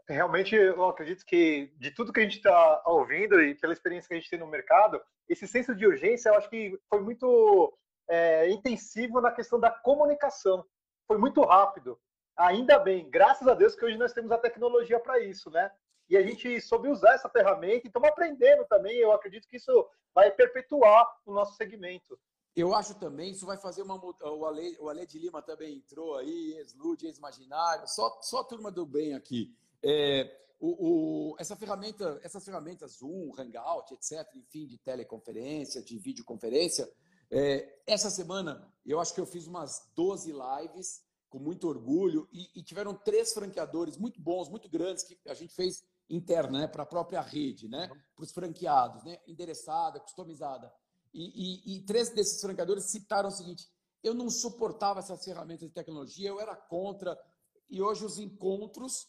Realmente, 0.08 0.56
eu 0.56 0.84
acredito 0.86 1.26
que 1.26 1.74
de 1.78 1.92
tudo 1.92 2.12
que 2.12 2.20
a 2.20 2.24
gente 2.24 2.38
está 2.38 2.84
ouvindo 2.86 3.42
e 3.42 3.56
pela 3.56 3.74
experiência 3.74 4.08
que 4.08 4.14
a 4.14 4.18
gente 4.18 4.30
tem 4.30 4.40
no 4.40 4.48
mercado, 4.48 5.02
esse 5.30 5.48
senso 5.48 5.74
de 5.74 5.88
urgência, 5.88 6.30
eu 6.30 6.36
acho 6.36 6.50
que 6.50 6.78
foi 6.90 7.00
muito 7.00 7.74
é, 8.10 8.50
intensivo 8.50 9.22
na 9.22 9.32
questão 9.32 9.60
da 9.60 9.72
comunicação. 9.72 10.66
Foi 11.08 11.18
muito 11.18 11.42
rápido. 11.42 11.98
Ainda 12.36 12.80
bem, 12.80 13.10
graças 13.10 13.48
a 13.48 13.54
Deus 13.54 13.76
que 13.76 13.86
hoje 13.86 13.98
nós 13.98 14.12
temos 14.12 14.32
a 14.32 14.38
tecnologia 14.38 15.00
para 15.00 15.20
isso, 15.20 15.50
né? 15.50 15.72
E 16.10 16.18
a 16.18 16.22
gente 16.22 16.60
soube 16.62 16.90
usar 16.90 17.14
essa 17.14 17.30
ferramenta 17.30 17.86
e 17.86 17.88
estamos 17.88 18.10
aprendendo 18.10 18.66
também. 18.66 18.98
Eu 18.98 19.12
acredito 19.12 19.48
que 19.48 19.58
isso 19.58 19.90
vai 20.14 20.32
perpetuar 20.32 21.08
o 21.26 21.34
nosso 21.34 21.56
segmento. 21.56 22.20
Eu 22.56 22.76
acho 22.76 22.94
também, 23.00 23.32
isso 23.32 23.48
vai 23.48 23.58
fazer 23.58 23.82
uma. 23.82 23.96
O 23.96 24.46
Ale, 24.46 24.78
o 24.80 24.88
Ale 24.88 25.08
de 25.08 25.18
Lima 25.18 25.42
também 25.42 25.78
entrou 25.78 26.16
aí, 26.18 26.54
ex-Lude, 26.58 27.08
ex-Imaginário, 27.08 27.88
só, 27.88 28.20
só 28.22 28.42
a 28.42 28.44
turma 28.44 28.70
do 28.70 28.86
bem 28.86 29.16
aqui. 29.16 29.52
É, 29.84 30.40
o, 30.60 31.32
o, 31.32 31.36
essa 31.40 31.56
ferramenta, 31.56 32.20
essas 32.24 32.46
ferramentas 32.46 32.98
Zoom, 33.00 33.32
Hangout, 33.38 33.94
etc., 33.96 34.26
enfim, 34.36 34.68
de 34.68 34.78
teleconferência, 34.78 35.82
de 35.82 35.98
videoconferência, 35.98 36.88
é, 37.32 37.82
essa 37.88 38.12
semana 38.12 38.72
eu 38.86 39.00
acho 39.00 39.14
que 39.14 39.20
eu 39.20 39.26
fiz 39.26 39.48
umas 39.48 39.90
12 39.96 40.32
lives 40.32 41.04
com 41.30 41.40
muito 41.40 41.68
orgulho 41.68 42.30
e, 42.32 42.48
e 42.56 42.62
tiveram 42.62 42.94
três 42.94 43.34
franqueadores 43.34 43.98
muito 43.98 44.22
bons, 44.22 44.48
muito 44.48 44.70
grandes, 44.70 45.04
que 45.04 45.18
a 45.28 45.34
gente 45.34 45.56
fez 45.56 45.84
interna, 46.16 46.60
né, 46.60 46.68
para 46.68 46.84
a 46.84 46.86
própria 46.86 47.22
rede, 47.22 47.68
né, 47.68 47.90
uhum. 47.92 48.00
para 48.16 48.24
os 48.24 48.32
franqueados, 48.32 49.04
né, 49.04 49.18
endereçada, 49.28 50.00
customizada. 50.00 50.72
E, 51.14 51.74
e, 51.74 51.78
e, 51.78 51.86
três 51.86 52.10
desses 52.10 52.42
franqueadores 52.42 52.86
citaram 52.86 53.30
o 53.30 53.32
seguinte: 53.32 53.68
eu 54.04 54.14
não 54.14 54.30
suportava 54.30 55.00
essas 55.00 55.24
ferramentas 55.24 55.68
de 55.68 55.74
tecnologia, 55.74 56.30
eu 56.30 56.40
era 56.40 56.56
contra. 56.56 57.18
E 57.70 57.82
hoje 57.82 58.06
os 58.06 58.18
encontros, 58.18 59.08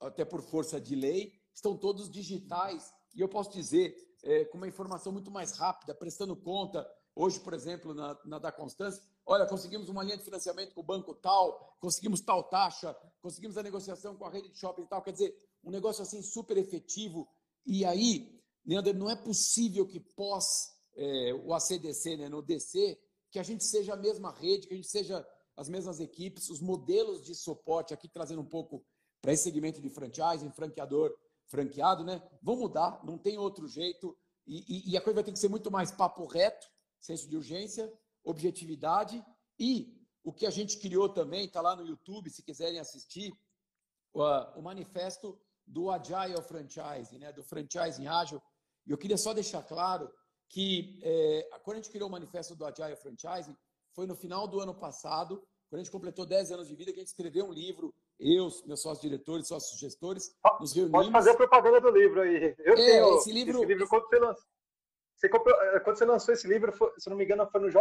até 0.00 0.24
por 0.24 0.42
força 0.42 0.80
de 0.80 0.94
lei, 0.94 1.32
estão 1.54 1.76
todos 1.76 2.10
digitais. 2.10 2.92
E 3.14 3.20
eu 3.20 3.28
posso 3.28 3.50
dizer, 3.52 3.94
é, 4.22 4.44
com 4.46 4.56
uma 4.56 4.68
informação 4.68 5.12
muito 5.12 5.30
mais 5.30 5.52
rápida, 5.52 5.94
prestando 5.94 6.36
conta. 6.36 6.88
Hoje, 7.14 7.40
por 7.40 7.52
exemplo, 7.52 7.92
na, 7.92 8.18
na 8.24 8.38
da 8.38 8.52
Constância, 8.52 9.02
olha, 9.26 9.46
conseguimos 9.46 9.88
uma 9.88 10.02
linha 10.02 10.16
de 10.16 10.24
financiamento 10.24 10.72
com 10.72 10.80
o 10.80 10.84
banco 10.84 11.14
tal, 11.14 11.76
conseguimos 11.80 12.20
tal 12.20 12.44
taxa, 12.44 12.96
conseguimos 13.20 13.58
a 13.58 13.62
negociação 13.62 14.16
com 14.16 14.24
a 14.24 14.30
rede 14.30 14.48
de 14.48 14.58
shopping 14.58 14.86
tal. 14.86 15.02
Quer 15.02 15.12
dizer, 15.12 15.36
um 15.64 15.70
negócio 15.70 16.02
assim 16.02 16.22
super 16.22 16.56
efetivo. 16.56 17.28
E 17.66 17.84
aí, 17.84 18.40
Leandro, 18.64 18.94
não 18.94 19.10
é 19.10 19.16
possível 19.16 19.86
que 19.86 20.00
pós 20.00 20.70
é, 20.94 21.34
o 21.34 21.52
ACDC, 21.52 22.16
né, 22.16 22.28
no 22.28 22.42
DC, 22.42 22.98
que 23.30 23.38
a 23.38 23.42
gente 23.42 23.64
seja 23.64 23.94
a 23.94 23.96
mesma 23.96 24.32
rede, 24.32 24.66
que 24.66 24.74
a 24.74 24.76
gente 24.76 24.88
seja 24.88 25.26
as 25.56 25.68
mesmas 25.68 26.00
equipes, 26.00 26.48
os 26.48 26.60
modelos 26.60 27.22
de 27.24 27.34
suporte, 27.34 27.92
aqui 27.92 28.08
trazendo 28.08 28.40
um 28.40 28.48
pouco 28.48 28.84
para 29.20 29.32
esse 29.32 29.44
segmento 29.44 29.80
de 29.80 29.90
franchising, 29.90 30.50
franqueador, 30.50 31.14
franqueado, 31.46 32.04
né? 32.04 32.22
Vão 32.42 32.56
mudar, 32.56 33.04
não 33.04 33.18
tem 33.18 33.38
outro 33.38 33.68
jeito. 33.68 34.16
E, 34.46 34.64
e, 34.66 34.92
e, 34.92 34.96
a 34.96 35.00
coisa 35.00 35.16
vai 35.16 35.24
ter 35.24 35.32
que 35.32 35.38
ser 35.38 35.48
muito 35.48 35.70
mais 35.70 35.92
papo 35.92 36.26
reto, 36.26 36.66
senso 36.98 37.28
de 37.28 37.36
urgência, 37.36 37.92
objetividade 38.24 39.24
e 39.58 40.00
o 40.24 40.32
que 40.32 40.46
a 40.46 40.50
gente 40.50 40.78
criou 40.78 41.08
também, 41.08 41.46
está 41.46 41.60
lá 41.60 41.76
no 41.76 41.86
YouTube, 41.86 42.30
se 42.30 42.42
quiserem 42.42 42.78
assistir, 42.78 43.32
o, 44.12 44.22
o 44.56 44.62
manifesto 44.62 45.38
do 45.70 45.90
Agile 45.90 46.42
Franchising, 46.42 47.18
né? 47.18 47.32
do 47.32 47.44
franchising 47.44 48.06
ágil. 48.06 48.42
E 48.86 48.90
eu 48.90 48.98
queria 48.98 49.16
só 49.16 49.32
deixar 49.32 49.62
claro 49.62 50.10
que 50.48 50.98
é, 51.02 51.48
quando 51.62 51.76
a 51.76 51.80
gente 51.80 51.90
criou 51.90 52.08
o 52.08 52.12
manifesto 52.12 52.56
do 52.56 52.66
Agile 52.66 52.96
Franchising, 52.96 53.56
foi 53.94 54.06
no 54.06 54.16
final 54.16 54.48
do 54.48 54.60
ano 54.60 54.74
passado, 54.74 55.42
quando 55.68 55.80
a 55.80 55.84
gente 55.84 55.92
completou 55.92 56.26
10 56.26 56.52
anos 56.52 56.68
de 56.68 56.74
vida, 56.74 56.92
que 56.92 56.98
a 56.98 57.02
gente 57.02 57.08
escreveu 57.08 57.46
um 57.46 57.52
livro, 57.52 57.94
eu, 58.18 58.48
meus 58.66 58.82
sócios 58.82 59.00
diretores, 59.00 59.46
sócios 59.46 59.78
gestores, 59.78 60.36
nos 60.58 60.72
reunimos. 60.72 60.98
Pode 60.98 61.12
fazer 61.12 61.30
a 61.30 61.36
propaganda 61.36 61.80
do 61.80 61.90
livro 61.90 62.20
aí. 62.20 62.54
Eu 62.58 62.74
é, 62.74 62.76
tenho 62.76 63.16
esse 63.16 63.32
livro. 63.32 63.58
Esse 63.58 63.66
livro 63.66 63.88
quando, 63.88 64.08
você 64.08 64.18
lançou, 64.18 64.44
você 65.14 65.28
comprou, 65.28 65.56
quando 65.84 65.96
você 65.96 66.04
lançou 66.04 66.34
esse 66.34 66.48
livro, 66.48 66.72
foi, 66.72 66.92
se 66.98 67.08
não 67.08 67.16
me 67.16 67.24
engano, 67.24 67.48
foi 67.48 67.60
no 67.60 67.70
JK, 67.70 67.78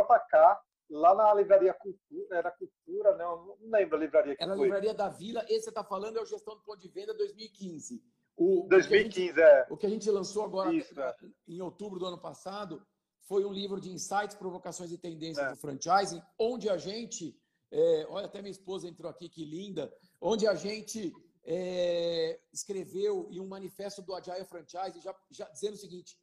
lá 0.89 1.13
na 1.13 1.33
livraria 1.33 1.73
Cultura, 1.73 2.37
era 2.37 2.51
Cultura, 2.51 3.15
né? 3.15 3.23
não, 3.23 3.57
não 3.59 3.69
lembro 3.69 3.97
a 3.97 3.99
livraria 3.99 4.35
que 4.35 4.43
Era 4.43 4.53
a 4.53 4.55
livraria 4.55 4.93
da 4.93 5.09
Vila, 5.09 5.45
esse 5.47 5.65
você 5.65 5.69
está 5.69 5.83
falando 5.83 6.17
é 6.17 6.21
o 6.21 6.25
Gestão 6.25 6.55
do 6.55 6.63
Ponto 6.63 6.79
de 6.79 6.87
Venda 6.87 7.13
2015. 7.13 8.03
O, 8.35 8.67
2015, 8.69 9.31
o 9.31 9.35
gente, 9.35 9.39
é. 9.41 9.67
O 9.69 9.77
que 9.77 9.85
a 9.85 9.89
gente 9.89 10.09
lançou 10.09 10.43
agora 10.43 10.73
Isso, 10.73 10.99
é. 10.99 11.15
em 11.47 11.61
outubro 11.61 11.99
do 11.99 12.05
ano 12.05 12.17
passado 12.17 12.81
foi 13.21 13.45
um 13.45 13.51
livro 13.51 13.79
de 13.79 13.91
insights, 13.91 14.35
provocações 14.35 14.91
e 14.91 14.97
tendências 14.97 15.45
é. 15.45 15.49
do 15.51 15.57
franchising, 15.57 16.21
onde 16.37 16.67
a 16.69 16.77
gente, 16.77 17.37
é, 17.69 18.07
olha, 18.09 18.25
até 18.25 18.41
minha 18.41 18.51
esposa 18.51 18.87
entrou 18.87 19.11
aqui, 19.11 19.29
que 19.29 19.45
linda, 19.45 19.93
onde 20.19 20.47
a 20.47 20.55
gente 20.55 21.13
é, 21.43 22.39
escreveu 22.51 23.27
em 23.29 23.39
um 23.39 23.47
manifesto 23.47 24.01
do 24.01 24.15
Agile 24.15 24.45
Franchising, 24.45 25.01
já, 25.01 25.15
já 25.29 25.49
dizendo 25.49 25.73
o 25.73 25.77
seguinte: 25.77 26.17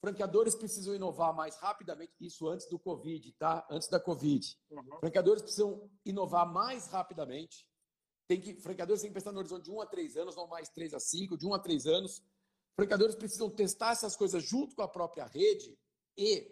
franqueadores 0.00 0.54
precisam 0.54 0.94
inovar 0.94 1.34
mais 1.34 1.56
rapidamente, 1.56 2.12
isso 2.20 2.48
antes 2.48 2.68
do 2.68 2.78
Covid, 2.78 3.32
tá? 3.32 3.66
Antes 3.70 3.88
da 3.88 4.00
Covid. 4.00 4.58
Uhum. 4.70 4.98
Franqueadores 5.00 5.42
precisam 5.42 5.90
inovar 6.04 6.50
mais 6.50 6.86
rapidamente 6.88 7.66
tem 8.30 8.40
que, 8.40 8.54
franqueadores 8.54 9.02
têm 9.02 9.10
que 9.10 9.14
pensar 9.14 9.32
no 9.32 9.40
horizonte 9.40 9.64
de 9.64 9.72
1 9.72 9.80
a 9.80 9.86
3 9.86 10.16
anos, 10.18 10.36
não 10.36 10.46
mais 10.46 10.68
3 10.68 10.94
a 10.94 11.00
5, 11.00 11.36
de 11.36 11.44
1 11.44 11.52
a 11.52 11.58
3 11.58 11.86
anos. 11.88 12.22
Franqueadores 12.76 13.16
precisam 13.16 13.50
testar 13.50 13.90
essas 13.90 14.14
coisas 14.14 14.40
junto 14.44 14.76
com 14.76 14.82
a 14.82 14.88
própria 14.88 15.26
rede 15.26 15.76
e 16.16 16.48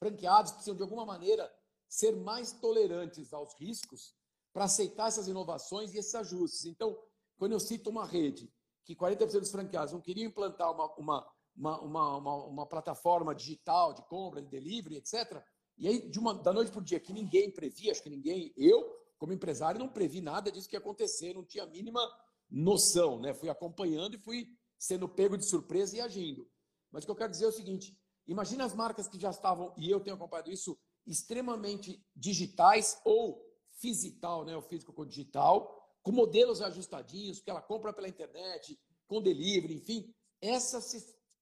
franqueados 0.00 0.50
precisam, 0.50 0.74
de 0.74 0.82
alguma 0.82 1.06
maneira, 1.06 1.48
ser 1.88 2.16
mais 2.16 2.50
tolerantes 2.50 3.32
aos 3.32 3.54
riscos 3.54 4.16
para 4.52 4.64
aceitar 4.64 5.06
essas 5.06 5.28
inovações 5.28 5.94
e 5.94 5.98
esses 5.98 6.12
ajustes. 6.16 6.64
Então, 6.64 7.00
quando 7.38 7.52
eu 7.52 7.60
cito 7.60 7.88
uma 7.88 8.04
rede 8.04 8.52
que 8.84 8.96
40% 8.96 9.28
dos 9.38 9.52
franqueados 9.52 9.92
não 9.92 10.00
queriam 10.00 10.26
implantar 10.26 10.72
uma, 10.72 10.92
uma, 10.96 11.33
uma, 11.56 11.80
uma, 11.80 12.16
uma, 12.16 12.34
uma 12.44 12.66
plataforma 12.66 13.34
digital 13.34 13.92
de 13.92 14.02
compra, 14.02 14.42
de 14.42 14.48
delivery, 14.48 14.96
etc., 14.96 15.42
e 15.76 15.88
aí, 15.88 16.08
de 16.08 16.18
uma, 16.18 16.34
da 16.34 16.52
noite 16.52 16.70
para 16.70 16.80
o 16.80 16.84
dia, 16.84 17.00
que 17.00 17.12
ninguém 17.12 17.50
previa, 17.50 17.90
acho 17.90 18.02
que 18.02 18.10
ninguém, 18.10 18.52
eu, 18.56 18.96
como 19.18 19.32
empresário, 19.32 19.78
não 19.78 19.88
previ 19.88 20.20
nada 20.20 20.50
disso 20.50 20.68
que 20.68 20.76
ia 20.76 20.78
acontecer, 20.78 21.34
não 21.34 21.44
tinha 21.44 21.64
a 21.64 21.66
mínima 21.66 22.00
noção, 22.48 23.18
né? 23.18 23.34
Fui 23.34 23.48
acompanhando 23.48 24.14
e 24.14 24.18
fui 24.18 24.48
sendo 24.78 25.08
pego 25.08 25.36
de 25.36 25.44
surpresa 25.44 25.96
e 25.96 26.00
agindo. 26.00 26.48
Mas 26.92 27.02
o 27.02 27.06
que 27.06 27.10
eu 27.10 27.16
quero 27.16 27.32
dizer 27.32 27.46
é 27.46 27.48
o 27.48 27.52
seguinte: 27.52 27.98
imagina 28.26 28.64
as 28.64 28.74
marcas 28.74 29.08
que 29.08 29.18
já 29.18 29.30
estavam, 29.30 29.74
e 29.76 29.90
eu 29.90 30.00
tenho 30.00 30.14
acompanhado 30.14 30.50
isso, 30.50 30.78
extremamente 31.06 32.04
digitais 32.14 33.00
ou 33.04 33.44
fisical, 33.72 34.44
né? 34.44 34.56
O 34.56 34.62
físico 34.62 34.92
com 34.92 35.04
digital, 35.04 35.92
com 36.02 36.12
modelos 36.12 36.60
ajustadinhos, 36.62 37.40
que 37.40 37.50
ela 37.50 37.60
compra 37.60 37.92
pela 37.92 38.08
internet, 38.08 38.78
com 39.08 39.20
delivery, 39.20 39.74
enfim, 39.74 40.14
essas 40.40 40.84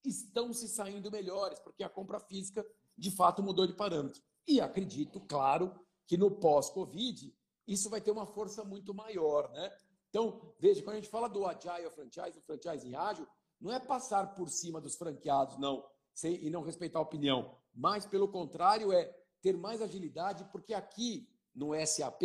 estão 0.05 0.53
se 0.53 0.67
saindo 0.67 1.11
melhores, 1.11 1.59
porque 1.59 1.83
a 1.83 1.89
compra 1.89 2.19
física 2.19 2.65
de 2.97 3.11
fato 3.11 3.41
mudou 3.41 3.65
de 3.65 3.73
parâmetro. 3.73 4.21
E 4.47 4.59
acredito, 4.59 5.19
claro, 5.21 5.73
que 6.05 6.17
no 6.17 6.31
pós-Covid 6.31 7.33
isso 7.67 7.89
vai 7.89 8.01
ter 8.01 8.11
uma 8.11 8.25
força 8.25 8.63
muito 8.63 8.93
maior, 8.93 9.49
né? 9.51 9.71
Então, 10.09 10.53
veja, 10.59 10.83
quando 10.83 10.97
a 10.97 10.99
gente 10.99 11.09
fala 11.09 11.27
do 11.27 11.45
agile 11.45 11.89
franchise, 11.89 12.37
do 12.37 12.41
franchise 12.41 12.93
ágil, 12.95 13.27
não 13.59 13.71
é 13.71 13.79
passar 13.79 14.35
por 14.35 14.49
cima 14.49 14.79
dos 14.79 14.95
franqueados, 14.95 15.57
não, 15.57 15.83
sem, 16.13 16.35
e 16.45 16.49
não 16.49 16.61
respeitar 16.61 16.99
a 16.99 17.03
opinião, 17.03 17.57
mas, 17.73 18.05
pelo 18.05 18.27
contrário, 18.27 18.91
é 18.91 19.05
ter 19.41 19.57
mais 19.57 19.81
agilidade, 19.81 20.45
porque 20.51 20.73
aqui 20.73 21.27
no 21.55 21.73
SAP, 21.85 22.21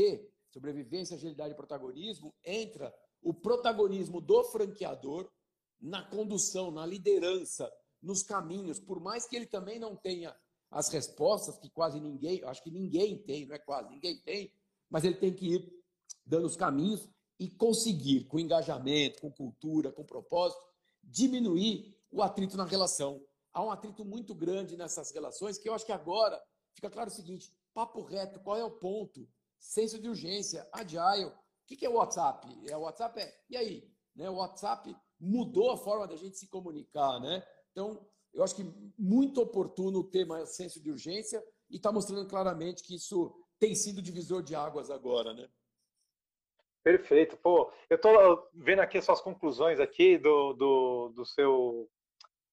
sobrevivência, 0.50 1.16
agilidade 1.16 1.52
e 1.52 1.56
protagonismo, 1.56 2.34
entra 2.44 2.94
o 3.22 3.32
protagonismo 3.32 4.20
do 4.20 4.44
franqueador 4.44 5.30
na 5.80 6.02
condução, 6.02 6.70
na 6.70 6.84
liderança, 6.84 7.72
nos 8.02 8.22
caminhos, 8.22 8.78
por 8.78 9.00
mais 9.00 9.26
que 9.26 9.36
ele 9.36 9.46
também 9.46 9.78
não 9.78 9.96
tenha 9.96 10.34
as 10.70 10.88
respostas 10.88 11.58
que 11.58 11.70
quase 11.70 12.00
ninguém, 12.00 12.42
acho 12.44 12.62
que 12.62 12.70
ninguém 12.70 13.18
tem, 13.18 13.46
não 13.46 13.54
é 13.54 13.58
quase, 13.58 13.88
ninguém 13.88 14.18
tem, 14.20 14.52
mas 14.90 15.04
ele 15.04 15.14
tem 15.14 15.34
que 15.34 15.54
ir 15.54 15.72
dando 16.24 16.46
os 16.46 16.56
caminhos 16.56 17.08
e 17.38 17.48
conseguir, 17.48 18.24
com 18.24 18.38
engajamento, 18.38 19.20
com 19.20 19.30
cultura, 19.30 19.92
com 19.92 20.04
propósito, 20.04 20.60
diminuir 21.02 21.96
o 22.10 22.22
atrito 22.22 22.56
na 22.56 22.64
relação. 22.64 23.22
Há 23.52 23.64
um 23.64 23.70
atrito 23.70 24.04
muito 24.04 24.34
grande 24.34 24.76
nessas 24.76 25.10
relações 25.10 25.56
que 25.56 25.68
eu 25.68 25.74
acho 25.74 25.86
que 25.86 25.92
agora 25.92 26.40
fica 26.74 26.90
claro 26.90 27.08
o 27.08 27.12
seguinte: 27.12 27.52
papo 27.72 28.02
reto, 28.02 28.40
qual 28.40 28.56
é 28.56 28.64
o 28.64 28.70
ponto? 28.70 29.26
Senso 29.58 29.98
de 29.98 30.08
urgência, 30.08 30.68
agile. 30.72 31.26
O 31.26 31.36
que 31.66 31.84
é 31.84 31.88
o 31.88 31.94
WhatsApp? 31.94 32.46
É, 32.68 32.76
o 32.76 32.80
WhatsApp 32.80 33.20
é, 33.20 33.40
e 33.50 33.56
aí? 33.56 33.92
Né, 34.14 34.28
o 34.28 34.36
WhatsApp 34.36 34.94
mudou 35.20 35.70
a 35.70 35.76
forma 35.76 36.06
da 36.06 36.16
gente 36.16 36.36
se 36.36 36.48
comunicar, 36.48 37.20
né? 37.20 37.44
Então, 37.72 38.06
eu 38.32 38.42
acho 38.42 38.54
que 38.54 38.64
muito 38.98 39.40
oportuno 39.40 40.00
o 40.00 40.10
tema 40.10 40.44
senso 40.46 40.80
de 40.80 40.90
urgência 40.90 41.42
e 41.70 41.76
está 41.76 41.90
mostrando 41.90 42.28
claramente 42.28 42.82
que 42.82 42.94
isso 42.94 43.34
tem 43.58 43.74
sido 43.74 44.02
divisor 44.02 44.42
de 44.42 44.54
águas 44.54 44.90
agora, 44.90 45.34
né? 45.34 45.48
Perfeito. 46.82 47.36
Pô, 47.36 47.70
eu 47.90 47.96
estou 47.96 48.48
vendo 48.54 48.80
aqui 48.80 48.98
as 48.98 49.04
suas 49.04 49.20
conclusões 49.20 49.80
aqui 49.80 50.16
do, 50.16 50.52
do, 50.54 51.08
do 51.10 51.26
seu 51.26 51.90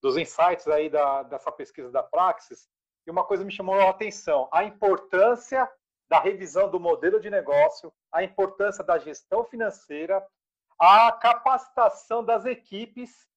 dos 0.01 0.17
insights 0.17 0.67
aí 0.67 0.89
da, 0.89 1.23
dessa 1.23 1.51
pesquisa 1.51 1.89
da 1.89 2.03
Praxis, 2.03 2.69
e 3.07 3.11
uma 3.11 3.23
coisa 3.23 3.43
me 3.43 3.51
chamou 3.51 3.75
a 3.75 3.89
atenção: 3.89 4.47
a 4.51 4.63
importância 4.63 5.69
da 6.07 6.19
revisão 6.19 6.69
do 6.69 6.79
modelo 6.79 7.19
de 7.19 7.29
negócio, 7.29 7.91
a 8.11 8.23
importância 8.23 8.83
da 8.83 8.99
gestão 8.99 9.43
financeira, 9.43 10.25
a 10.79 11.11
capacitação 11.11 12.23
das 12.23 12.45
equipes 12.45 13.27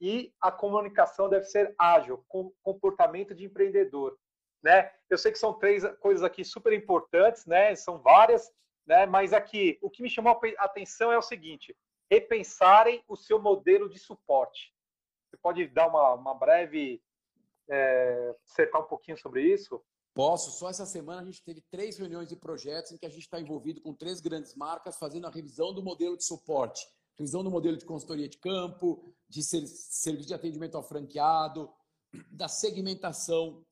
e 0.00 0.32
a 0.40 0.50
comunicação 0.50 1.28
deve 1.28 1.44
ser 1.46 1.74
ágil, 1.78 2.24
com 2.28 2.52
comportamento 2.62 3.34
de 3.34 3.44
empreendedor. 3.44 4.16
Né? 4.62 4.90
Eu 5.08 5.18
sei 5.18 5.32
que 5.32 5.38
são 5.38 5.54
três 5.54 5.84
coisas 5.98 6.24
aqui 6.24 6.44
super 6.44 6.72
importantes, 6.72 7.46
né? 7.46 7.74
São 7.76 7.98
várias, 7.98 8.50
né? 8.86 9.06
Mas 9.06 9.32
aqui 9.32 9.78
o 9.80 9.88
que 9.88 10.02
me 10.02 10.10
chamou 10.10 10.40
a 10.58 10.64
atenção 10.64 11.12
é 11.12 11.18
o 11.18 11.22
seguinte: 11.22 11.76
repensarem 12.10 13.04
o 13.06 13.16
seu 13.16 13.40
modelo 13.40 13.88
de 13.88 13.98
suporte. 14.00 14.74
Você 15.28 15.36
pode 15.36 15.66
dar 15.68 15.86
uma, 15.86 16.14
uma 16.14 16.34
breve 16.34 17.00
é, 17.70 18.34
um 18.74 18.82
pouquinho 18.82 19.16
sobre 19.16 19.42
isso? 19.42 19.80
Posso. 20.18 20.50
Só 20.58 20.68
essa 20.68 20.84
semana 20.84 21.22
a 21.22 21.24
gente 21.24 21.44
teve 21.44 21.60
três 21.70 21.96
reuniões 21.96 22.28
de 22.28 22.34
projetos 22.34 22.90
em 22.90 22.98
que 22.98 23.06
a 23.06 23.08
gente 23.08 23.22
está 23.22 23.40
envolvido 23.40 23.80
com 23.80 23.94
três 23.94 24.20
grandes 24.20 24.52
marcas 24.56 24.96
fazendo 24.96 25.28
a 25.28 25.30
revisão 25.30 25.72
do 25.72 25.80
modelo 25.80 26.16
de 26.16 26.24
suporte 26.24 26.84
revisão 27.18 27.42
do 27.42 27.50
modelo 27.50 27.76
de 27.76 27.84
consultoria 27.84 28.28
de 28.28 28.38
campo, 28.38 29.04
de 29.28 29.42
serviço 29.42 30.28
de 30.28 30.34
atendimento 30.34 30.76
ao 30.76 30.82
franqueado, 30.82 31.70
da 32.30 32.48
segmentação 32.48 33.64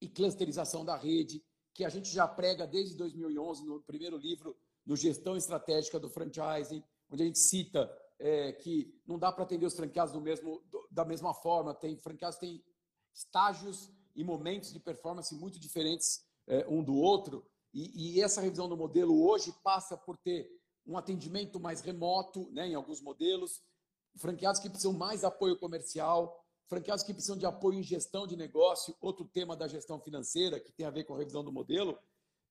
e 0.00 0.08
clusterização 0.08 0.84
da 0.84 0.96
rede, 0.96 1.42
que 1.72 1.84
a 1.84 1.88
gente 1.88 2.10
já 2.10 2.26
prega 2.26 2.66
desde 2.66 2.96
2011 2.96 3.64
no 3.64 3.80
primeiro 3.82 4.16
livro, 4.16 4.56
no 4.84 4.96
Gestão 4.96 5.36
Estratégica 5.36 6.00
do 6.00 6.10
Franchising, 6.10 6.82
onde 7.08 7.22
a 7.22 7.26
gente 7.26 7.38
cita 7.38 7.88
é, 8.18 8.52
que 8.52 8.92
não 9.06 9.18
dá 9.18 9.30
para 9.30 9.44
atender 9.44 9.66
os 9.66 9.76
franqueados 9.76 10.12
do 10.12 10.20
mesmo, 10.20 10.60
da 10.90 11.04
mesma 11.04 11.32
forma. 11.32 11.72
Tem 11.72 11.96
franqueados 11.96 12.38
têm 12.38 12.64
estágios 13.14 13.92
e 14.18 14.24
momentos 14.24 14.72
de 14.72 14.80
performance 14.80 15.32
muito 15.32 15.60
diferentes 15.60 16.26
é, 16.48 16.66
um 16.68 16.82
do 16.82 16.96
outro. 16.96 17.46
E, 17.72 18.16
e 18.16 18.20
essa 18.20 18.40
revisão 18.40 18.68
do 18.68 18.76
modelo 18.76 19.24
hoje 19.24 19.54
passa 19.62 19.96
por 19.96 20.18
ter 20.18 20.50
um 20.84 20.98
atendimento 20.98 21.60
mais 21.60 21.80
remoto, 21.82 22.50
né, 22.50 22.66
em 22.66 22.74
alguns 22.74 23.00
modelos, 23.00 23.62
franqueados 24.16 24.60
que 24.60 24.68
precisam 24.68 24.92
mais 24.92 25.22
apoio 25.22 25.56
comercial, 25.56 26.44
franqueados 26.66 27.04
que 27.04 27.14
precisam 27.14 27.36
de 27.36 27.46
apoio 27.46 27.78
em 27.78 27.82
gestão 27.82 28.26
de 28.26 28.36
negócio, 28.36 28.92
outro 29.00 29.24
tema 29.24 29.56
da 29.56 29.68
gestão 29.68 30.00
financeira 30.00 30.58
que 30.58 30.72
tem 30.72 30.84
a 30.84 30.90
ver 30.90 31.04
com 31.04 31.14
a 31.14 31.18
revisão 31.18 31.44
do 31.44 31.52
modelo. 31.52 31.96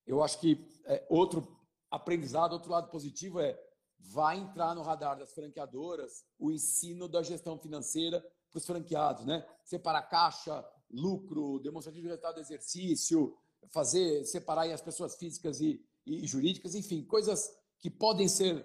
Eu 0.06 0.22
acho 0.22 0.40
que 0.40 0.66
é, 0.86 1.06
outro 1.10 1.54
aprendizado, 1.90 2.54
outro 2.54 2.72
lado 2.72 2.88
positivo 2.88 3.40
é 3.40 3.62
vai 3.98 4.38
entrar 4.38 4.74
no 4.74 4.80
radar 4.80 5.18
das 5.18 5.34
franqueadoras 5.34 6.24
o 6.38 6.50
ensino 6.50 7.06
da 7.08 7.22
gestão 7.22 7.58
financeira 7.58 8.24
para 8.50 8.58
os 8.58 8.64
franqueados, 8.64 9.26
né? 9.26 9.46
Separar 9.64 10.02
caixa, 10.02 10.64
lucro, 10.90 11.58
demonstrativo 11.60 12.02
de 12.02 12.08
resultado 12.08 12.36
do 12.36 12.40
exercício, 12.40 13.36
fazer 13.70 14.24
separar 14.24 14.70
as 14.70 14.80
pessoas 14.80 15.16
físicas 15.16 15.60
e, 15.60 15.84
e 16.06 16.26
jurídicas, 16.26 16.74
enfim, 16.74 17.04
coisas 17.04 17.50
que 17.78 17.90
podem 17.90 18.28
ser 18.28 18.64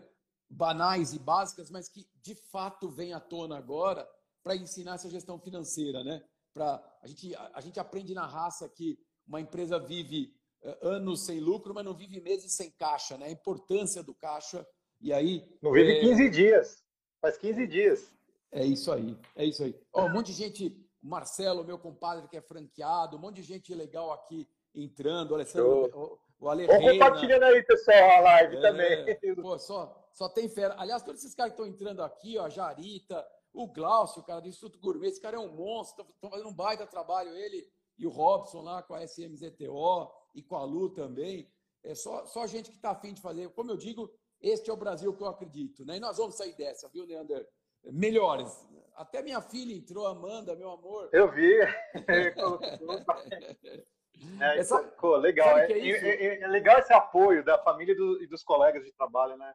banais 0.50 1.14
e 1.14 1.20
básicas, 1.20 1.70
mas 1.70 1.90
que 1.90 2.08
de 2.22 2.36
fato 2.36 2.90
vêm 2.90 3.14
à 3.14 3.20
tona 3.20 3.58
agora 3.58 4.08
para 4.44 4.56
ensinar 4.56 4.96
essa 4.96 5.10
gestão 5.10 5.40
financeira, 5.40 6.04
né? 6.04 6.24
Para 6.54 6.98
a 7.02 7.08
gente 7.08 7.36
a, 7.36 7.52
a, 7.56 7.62
gente 7.62 7.80
aprende 7.80 8.14
na 8.14 8.26
raça 8.26 8.70
que 8.70 9.00
uma 9.26 9.42
empresa 9.42 9.80
vive 9.80 10.36
uh, 10.64 10.88
anos 10.88 11.26
sem 11.26 11.40
lucro, 11.40 11.74
mas 11.74 11.86
não 11.86 11.96
vive 11.96 12.22
meses 12.22 12.54
sem 12.54 12.70
caixa, 12.72 13.18
né? 13.18 13.28
A 13.28 13.32
importância 13.32 14.04
do 14.04 14.14
caixa 14.14 14.66
e 15.02 15.12
aí 15.12 15.58
não 15.62 15.72
vive 15.72 15.98
é... 15.98 16.02
15 16.02 16.30
dias, 16.30 16.84
faz 17.22 17.38
15 17.38 17.68
dias. 17.68 18.14
É 18.52 18.64
isso 18.64 18.92
aí, 18.92 19.18
é 19.36 19.46
isso 19.46 19.64
aí. 19.64 19.76
Ó, 19.92 20.06
um 20.06 20.14
monte 20.14 20.28
de 20.28 20.34
gente, 20.34 20.83
Marcelo, 21.04 21.66
meu 21.66 21.78
compadre 21.78 22.28
que 22.28 22.38
é 22.38 22.42
franqueado, 22.42 23.18
um 23.18 23.20
monte 23.20 23.36
de 23.38 23.44
gente 23.44 23.74
legal 23.76 24.12
aqui 24.12 24.48
entrando, 24.74 25.32
o 25.32 25.36
Alessandro, 25.36 26.20
o 26.40 26.50
Ale 26.50 26.66
Vamos 26.66 26.92
compartilhando 26.94 27.44
aí, 27.44 27.62
pessoal, 27.64 28.12
a 28.12 28.20
live 28.20 28.58
é, 28.58 28.62
também. 28.62 29.36
Pô, 29.36 29.60
só, 29.60 30.10
só 30.14 30.30
tem 30.30 30.50
fera. 30.50 30.76
Aliás, 30.78 31.04
todos 31.04 31.22
esses 31.22 31.36
caras 31.36 31.54
que 31.54 31.62
estão 31.62 31.72
entrando 31.72 32.02
aqui, 32.02 32.38
ó, 32.38 32.46
a 32.46 32.50
Jarita, 32.50 33.26
o 33.54 33.68
Glaucio, 33.68 34.22
o 34.22 34.26
cara 34.26 34.42
do 34.42 34.48
Instituto 34.48 34.80
Gourmet, 34.80 35.10
esse 35.10 35.22
cara 35.22 35.36
é 35.36 35.40
um 35.40 35.54
monstro, 35.54 36.06
estão 36.10 36.30
fazendo 36.30 36.50
um 36.50 36.54
baita 36.54 36.88
trabalho, 36.88 37.36
ele 37.36 37.68
e 37.98 38.08
o 38.08 38.10
Robson 38.10 38.62
lá 38.62 38.82
com 38.82 38.94
a 38.94 39.04
SMZTO 39.04 40.12
e 40.34 40.42
com 40.42 40.56
a 40.56 40.64
Lu 40.64 40.90
também. 40.90 41.52
É 41.84 41.94
só, 41.94 42.26
só 42.26 42.48
gente 42.48 42.70
que 42.70 42.78
está 42.78 42.92
afim 42.92 43.14
de 43.14 43.22
fazer. 43.22 43.50
Como 43.50 43.70
eu 43.70 43.78
digo, 43.78 44.12
este 44.42 44.70
é 44.70 44.74
o 44.74 44.78
Brasil 44.78 45.14
que 45.14 45.22
eu 45.22 45.28
acredito. 45.28 45.86
Né? 45.86 45.98
E 45.98 46.00
nós 46.00 46.18
vamos 46.18 46.36
sair 46.36 46.56
dessa, 46.56 46.90
viu, 46.90 47.06
Leander? 47.06 47.48
Melhores. 47.84 48.66
Até 48.96 49.22
minha 49.22 49.42
filha 49.42 49.74
entrou, 49.74 50.06
Amanda, 50.06 50.56
meu 50.56 50.72
amor. 50.72 51.10
Eu 51.12 51.32
vi. 51.32 51.52
É, 54.40 54.60
Essa, 54.60 54.82
pô, 54.82 55.18
legal. 55.18 55.58
É, 55.58 55.72
é, 55.72 56.42
é, 56.42 56.48
legal 56.48 56.80
esse 56.80 56.94
apoio 56.94 57.44
da 57.44 57.62
família 57.62 57.92
e, 57.92 57.96
do, 57.96 58.24
e, 58.24 58.28
dos 58.28 58.42
colegas 58.42 58.86
de 58.86 58.92
trabalho, 58.94 59.36
né? 59.36 59.54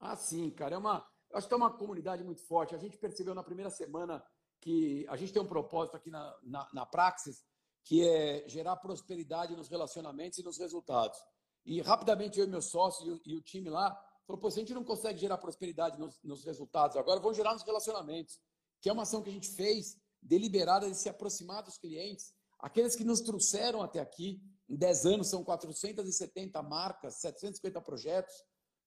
Ah, 0.00 0.16
sim, 0.16 0.48
cara. 0.50 0.76
É 0.76 0.78
uma, 0.78 1.06
acho 1.34 1.46
que 1.46 1.52
é 1.52 1.56
uma 1.56 1.76
comunidade 1.76 2.24
muito 2.24 2.40
forte. 2.46 2.74
A 2.74 2.78
gente 2.78 2.96
percebeu 2.96 3.34
na 3.34 3.42
primeira 3.42 3.70
semana 3.70 4.24
que 4.60 5.06
a 5.08 5.16
gente 5.16 5.32
tem 5.32 5.42
um 5.42 5.46
propósito 5.46 5.96
aqui 5.96 6.10
na, 6.10 6.34
na, 6.42 6.68
na 6.72 6.86
Praxis, 6.86 7.44
que 7.84 8.08
é 8.08 8.48
gerar 8.48 8.76
prosperidade 8.76 9.54
nos 9.54 9.68
relacionamentos 9.68 10.38
e 10.38 10.42
nos 10.42 10.58
resultados. 10.58 11.18
E 11.64 11.80
rapidamente 11.82 12.38
eu 12.38 12.46
e 12.46 12.48
meu 12.48 12.62
sócio 12.62 13.06
e 13.06 13.10
o, 13.10 13.20
e 13.26 13.36
o 13.36 13.42
time 13.42 13.68
lá 13.68 13.94
falou: 14.26 14.40
Pô, 14.40 14.50
se 14.50 14.58
a 14.58 14.62
gente 14.62 14.74
não 14.74 14.84
consegue 14.84 15.18
gerar 15.18 15.38
prosperidade 15.38 15.98
nos, 15.98 16.22
nos 16.22 16.44
resultados 16.44 16.96
agora, 16.96 17.20
vamos 17.20 17.36
gerar 17.36 17.52
nos 17.52 17.62
relacionamentos. 17.62 18.40
Que 18.80 18.88
é 18.88 18.92
uma 18.92 19.02
ação 19.02 19.22
que 19.22 19.30
a 19.30 19.32
gente 19.32 19.48
fez 19.50 19.96
deliberada 20.22 20.88
de 20.88 20.96
se 20.96 21.08
aproximar 21.08 21.62
dos 21.62 21.78
clientes 21.78 22.32
Aqueles 22.58 22.96
que 22.96 23.04
nos 23.04 23.20
trouxeram 23.20 23.82
até 23.82 24.00
aqui, 24.00 24.42
em 24.68 24.76
10 24.76 25.06
anos, 25.06 25.28
são 25.28 25.44
470 25.44 26.60
marcas, 26.62 27.14
750 27.14 27.80
projetos, 27.80 28.34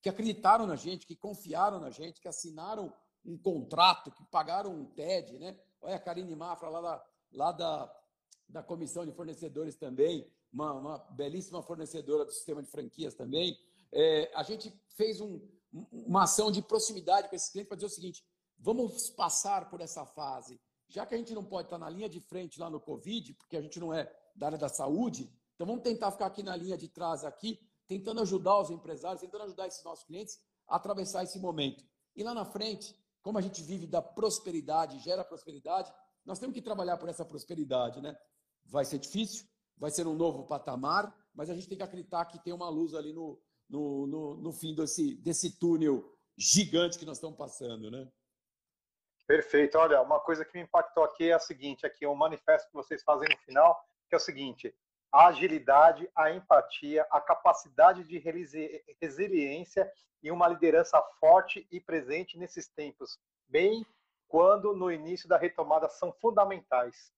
que 0.02 0.10
acreditaram 0.10 0.68
na 0.68 0.76
gente, 0.76 1.06
que 1.06 1.16
confiaram 1.16 1.80
na 1.80 1.90
gente, 1.90 2.20
que 2.20 2.28
assinaram 2.28 2.94
um 3.24 3.38
contrato, 3.38 4.12
que 4.12 4.24
pagaram 4.26 4.74
um 4.74 4.86
TED, 4.86 5.40
né? 5.40 5.58
Olha 5.80 5.96
a 5.96 6.00
Karine 6.00 6.36
Mafra 6.36 6.68
lá 6.70 6.82
da, 6.82 7.06
lá 7.32 7.52
da, 7.52 8.02
da 8.50 8.64
Comissão 8.64 9.06
de 9.06 9.12
Fornecedores 9.14 9.76
também, 9.76 10.30
uma, 10.52 10.74
uma 10.74 10.98
belíssima 10.98 11.64
fornecedora 11.64 12.26
do 12.26 12.32
sistema 12.32 12.62
de 12.62 12.70
franquias 12.70 13.14
também. 13.14 13.58
É, 13.92 14.32
a 14.36 14.44
gente 14.44 14.74
fez 14.98 15.22
um, 15.22 15.40
uma 15.72 16.24
ação 16.24 16.52
de 16.52 16.62
proximidade 16.62 17.30
com 17.30 17.36
esse 17.36 17.52
cliente 17.52 17.68
para 17.68 17.78
dizer 17.78 17.88
o 17.88 17.90
seguinte: 17.90 18.26
vamos 18.62 19.10
passar 19.10 19.70
por 19.70 19.82
essa 19.82 20.06
fase 20.06 20.58
já 20.92 21.06
que 21.06 21.16
a 21.16 21.18
gente 21.18 21.34
não 21.34 21.44
pode 21.44 21.68
estar 21.68 21.78
na 21.78 21.90
linha 21.90 22.10
de 22.10 22.20
frente 22.20 22.60
lá 22.60 22.70
no 22.70 22.80
Covid, 22.80 23.34
porque 23.36 23.56
a 23.56 23.62
gente 23.62 23.80
não 23.80 23.94
é 23.94 24.14
da 24.36 24.48
área 24.48 24.58
da 24.58 24.68
saúde, 24.68 25.32
então 25.56 25.66
vamos 25.66 25.84
tentar 25.84 26.12
ficar 26.12 26.26
aqui 26.26 26.44
na 26.44 26.54
linha 26.54 26.78
de 26.78 26.90
trás 26.90 27.24
aqui, 27.24 27.58
tentando 27.88 28.20
ajudar 28.22 28.60
os 28.60 28.70
empresários, 28.70 29.22
tentando 29.22 29.46
ajudar 29.46 29.68
esses 29.68 29.84
nossos 29.86 30.04
clientes 30.04 30.38
a 30.68 30.76
atravessar 30.76 31.24
esse 31.24 31.40
momento. 31.40 31.86
E 32.14 32.24
lá 32.24 32.34
na 32.34 32.44
frente, 32.44 32.94
como 33.22 33.38
a 33.38 33.42
gente 33.42 33.64
vive 33.64 33.88
da 33.88 34.02
prosperidade, 34.02 35.00
gera 35.00 35.24
prosperidade, 35.24 35.92
nós 36.26 36.40
temos 36.40 36.54
que 36.54 36.62
trabalhar 36.62 36.98
por 36.98 37.08
essa 37.08 37.24
prosperidade, 37.24 38.02
né? 38.02 38.14
Vai 38.66 38.84
ser 38.84 39.00
difícil, 39.00 39.46
vai 39.78 39.92
ser 39.92 40.06
um 40.06 40.14
novo 40.14 40.46
patamar, 40.46 41.16
mas 41.34 41.50
a 41.50 41.56
gente 41.56 41.70
tem 41.70 41.78
que 41.78 41.84
acreditar 41.84 42.26
que 42.26 42.44
tem 42.44 42.52
uma 42.52 42.70
luz 42.70 42.94
ali 42.94 43.14
no, 43.14 43.42
no, 43.70 44.08
no, 44.08 44.36
no 44.36 44.52
fim 44.52 44.76
desse, 44.76 45.16
desse 45.16 45.58
túnel 45.58 46.04
gigante 46.38 47.00
que 47.00 47.06
nós 47.06 47.16
estamos 47.16 47.38
passando, 47.38 47.90
né? 47.90 48.12
Perfeito. 49.32 49.78
Olha, 49.78 50.02
uma 50.02 50.20
coisa 50.20 50.44
que 50.44 50.58
me 50.58 50.64
impactou 50.64 51.06
aqui 51.06 51.30
é 51.30 51.34
a 51.34 51.40
seguinte, 51.40 51.86
aqui 51.86 52.06
o 52.06 52.12
um 52.12 52.16
manifesto 52.16 52.68
que 52.68 52.74
vocês 52.74 53.02
fazem 53.02 53.30
no 53.30 53.38
final, 53.38 53.82
que 54.10 54.14
é 54.14 54.18
o 54.18 54.20
seguinte: 54.20 54.76
a 55.10 55.28
agilidade, 55.28 56.06
a 56.14 56.32
empatia, 56.32 57.08
a 57.10 57.22
capacidade 57.22 58.04
de 58.04 58.22
resiliência 59.00 59.90
e 60.22 60.30
uma 60.30 60.50
liderança 60.50 61.02
forte 61.18 61.66
e 61.72 61.80
presente 61.80 62.38
nesses 62.38 62.68
tempos, 62.68 63.18
bem 63.48 63.86
quando 64.28 64.76
no 64.76 64.92
início 64.92 65.30
da 65.30 65.38
retomada 65.38 65.88
são 65.88 66.12
fundamentais. 66.12 67.10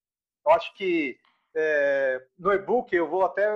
Eu 0.46 0.52
acho 0.52 0.72
que 0.76 1.18
é, 1.56 2.24
no 2.38 2.54
e-book 2.54 2.96
eu 2.96 3.10
vou 3.10 3.26
até 3.26 3.48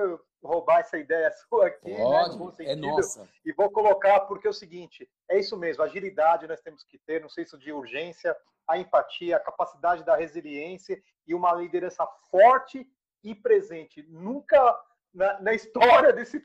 roubar 0.44 0.80
essa 0.80 0.98
ideia 0.98 1.32
sua 1.50 1.68
aqui, 1.68 1.96
Pode, 1.96 2.30
né, 2.30 2.34
no 2.34 2.38
bom 2.38 2.52
sentido, 2.52 2.72
é 2.72 2.76
nossa. 2.76 3.28
e 3.46 3.52
vou 3.54 3.70
colocar 3.70 4.22
porque 4.22 4.48
é 4.48 4.50
o 4.50 4.54
seguinte, 4.54 5.10
é 5.30 5.40
isso 5.40 5.58
mesmo, 5.58 5.84
agilidade 5.84 6.48
nós 6.48 6.62
temos 6.62 6.84
que 6.84 6.98
ter, 6.98 7.22
no 7.22 7.30
senso 7.30 7.58
de 7.58 7.72
urgência, 7.72 8.36
a 8.68 8.78
empatia, 8.78 9.38
a 9.38 9.40
capacidade 9.40 10.04
da 10.04 10.16
resiliência 10.16 11.02
e 11.26 11.34
uma 11.34 11.54
liderança 11.54 12.06
forte 12.30 12.86
e 13.24 13.34
presente. 13.34 14.04
Nunca 14.10 14.78
na, 15.14 15.40
na 15.42 15.54
história 15.54 16.12
desse, 16.14 16.44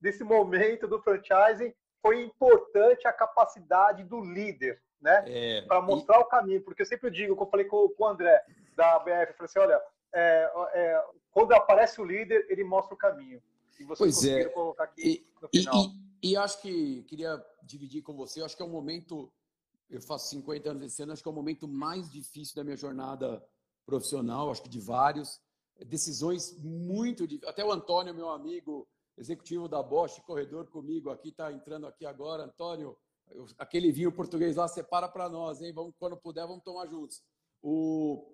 desse 0.00 0.24
momento 0.24 0.86
do 0.86 1.02
franchising 1.02 1.74
foi 2.00 2.22
importante 2.22 3.06
a 3.06 3.12
capacidade 3.12 4.02
do 4.04 4.20
líder, 4.20 4.80
né? 5.00 5.24
É, 5.26 5.62
para 5.62 5.80
mostrar 5.80 6.18
e... 6.18 6.20
o 6.20 6.24
caminho. 6.24 6.62
Porque 6.62 6.82
eu 6.82 6.86
sempre 6.86 7.10
digo, 7.10 7.34
como 7.34 7.46
eu 7.46 7.50
falei 7.50 7.66
com, 7.66 7.88
com 7.88 8.04
o 8.04 8.08
André 8.08 8.42
da 8.74 8.98
BF, 8.98 9.30
eu 9.30 9.34
falei 9.34 9.44
assim: 9.44 9.58
olha, 9.58 9.80
é, 10.14 10.52
é, 10.74 11.04
quando 11.30 11.52
aparece 11.52 12.00
o 12.00 12.04
líder, 12.04 12.46
ele 12.48 12.64
mostra 12.64 12.94
o 12.94 12.98
caminho. 12.98 13.42
E 13.78 13.84
vocês 13.84 14.20
pois 14.20 14.24
é. 14.24 14.44
colocar 14.50 14.84
aqui 14.84 15.02
e, 15.02 15.40
no 15.40 15.48
final. 15.48 15.74
E, 16.22 16.28
e, 16.28 16.32
e, 16.32 16.36
acho 16.36 16.60
que 16.60 17.02
queria 17.04 17.44
dividir 17.62 18.02
com 18.02 18.14
você, 18.14 18.42
acho 18.42 18.56
que 18.56 18.62
é 18.62 18.66
um 18.66 18.70
momento, 18.70 19.32
eu 19.88 20.00
faço 20.00 20.28
50 20.30 20.70
anos 20.70 20.82
esse 20.82 21.02
ano, 21.02 21.12
acho 21.12 21.22
que 21.22 21.28
é 21.28 21.32
o 21.32 21.34
momento 21.34 21.66
mais 21.66 22.10
difícil 22.10 22.54
da 22.56 22.64
minha 22.64 22.76
jornada 22.76 23.42
profissional, 23.84 24.50
acho 24.50 24.62
que 24.62 24.68
de 24.68 24.80
vários 24.80 25.40
decisões 25.86 26.56
muito 26.62 27.26
difíceis. 27.26 27.50
Até 27.50 27.64
o 27.64 27.72
Antônio, 27.72 28.14
meu 28.14 28.30
amigo, 28.30 28.86
executivo 29.16 29.68
da 29.68 29.82
Bosch, 29.82 30.20
corredor 30.20 30.66
comigo 30.68 31.10
aqui, 31.10 31.30
está 31.30 31.52
entrando 31.52 31.86
aqui 31.86 32.06
agora. 32.06 32.44
Antônio, 32.44 32.96
aquele 33.58 33.90
vinho 33.90 34.12
português 34.12 34.56
lá, 34.56 34.68
separa 34.68 35.08
para 35.08 35.28
nós, 35.28 35.60
hein? 35.62 35.72
Vamos, 35.72 35.94
quando 35.98 36.16
puder, 36.16 36.46
vamos 36.46 36.62
tomar 36.62 36.86
juntos. 36.86 37.22
O, 37.62 38.32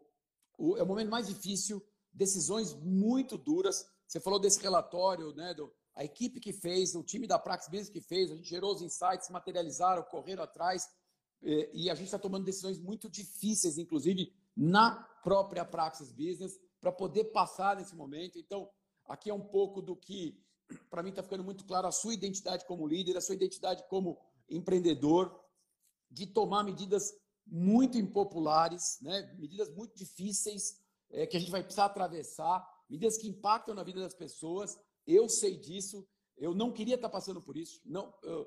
é 0.58 0.82
o 0.82 0.86
momento 0.86 1.10
mais 1.10 1.28
difícil, 1.28 1.82
decisões 2.12 2.74
muito 2.74 3.38
duras. 3.38 3.86
Você 4.06 4.20
falou 4.20 4.40
desse 4.40 4.60
relatório, 4.60 5.32
né? 5.34 5.54
Do, 5.54 5.72
a 5.94 6.04
equipe 6.04 6.38
que 6.38 6.52
fez, 6.52 6.94
o 6.94 7.02
time 7.02 7.26
da 7.26 7.38
Praxis 7.38 7.68
Business 7.68 7.90
que 7.90 8.00
fez, 8.00 8.30
a 8.30 8.36
gente 8.36 8.48
gerou 8.48 8.72
os 8.72 8.82
insights, 8.82 9.28
materializaram, 9.30 10.02
correram 10.04 10.44
atrás, 10.44 10.88
e, 11.42 11.70
e 11.72 11.90
a 11.90 11.94
gente 11.94 12.06
está 12.06 12.18
tomando 12.18 12.44
decisões 12.44 12.78
muito 12.78 13.10
difíceis, 13.10 13.78
inclusive 13.78 14.32
na 14.56 14.92
própria 15.22 15.64
Praxis 15.64 16.12
Business 16.12 16.58
para 16.80 16.92
poder 16.92 17.24
passar 17.24 17.76
nesse 17.76 17.96
momento. 17.96 18.38
Então, 18.38 18.70
aqui 19.06 19.30
é 19.30 19.34
um 19.34 19.40
pouco 19.40 19.82
do 19.82 19.96
que, 19.96 20.40
para 20.88 21.02
mim, 21.02 21.10
está 21.10 21.22
ficando 21.22 21.42
muito 21.42 21.64
claro 21.64 21.88
a 21.88 21.92
sua 21.92 22.14
identidade 22.14 22.64
como 22.64 22.86
líder, 22.86 23.16
a 23.16 23.20
sua 23.20 23.34
identidade 23.34 23.84
como 23.88 24.18
empreendedor, 24.48 25.36
de 26.10 26.26
tomar 26.26 26.62
medidas 26.62 27.12
muito 27.50 27.98
impopulares, 27.98 28.98
né? 29.00 29.34
medidas 29.38 29.68
muito 29.74 29.96
difíceis, 29.96 30.80
é, 31.10 31.26
que 31.26 31.36
a 31.36 31.40
gente 31.40 31.50
vai 31.50 31.62
precisar 31.62 31.86
atravessar, 31.86 32.66
medidas 32.88 33.16
que 33.16 33.28
impactam 33.28 33.74
na 33.74 33.82
vida 33.82 34.00
das 34.00 34.14
pessoas. 34.14 34.78
Eu 35.06 35.28
sei 35.28 35.56
disso, 35.56 36.06
eu 36.36 36.54
não 36.54 36.72
queria 36.72 36.94
estar 36.94 37.08
passando 37.08 37.40
por 37.40 37.56
isso. 37.56 37.80
Não, 37.84 38.12
eu, 38.22 38.46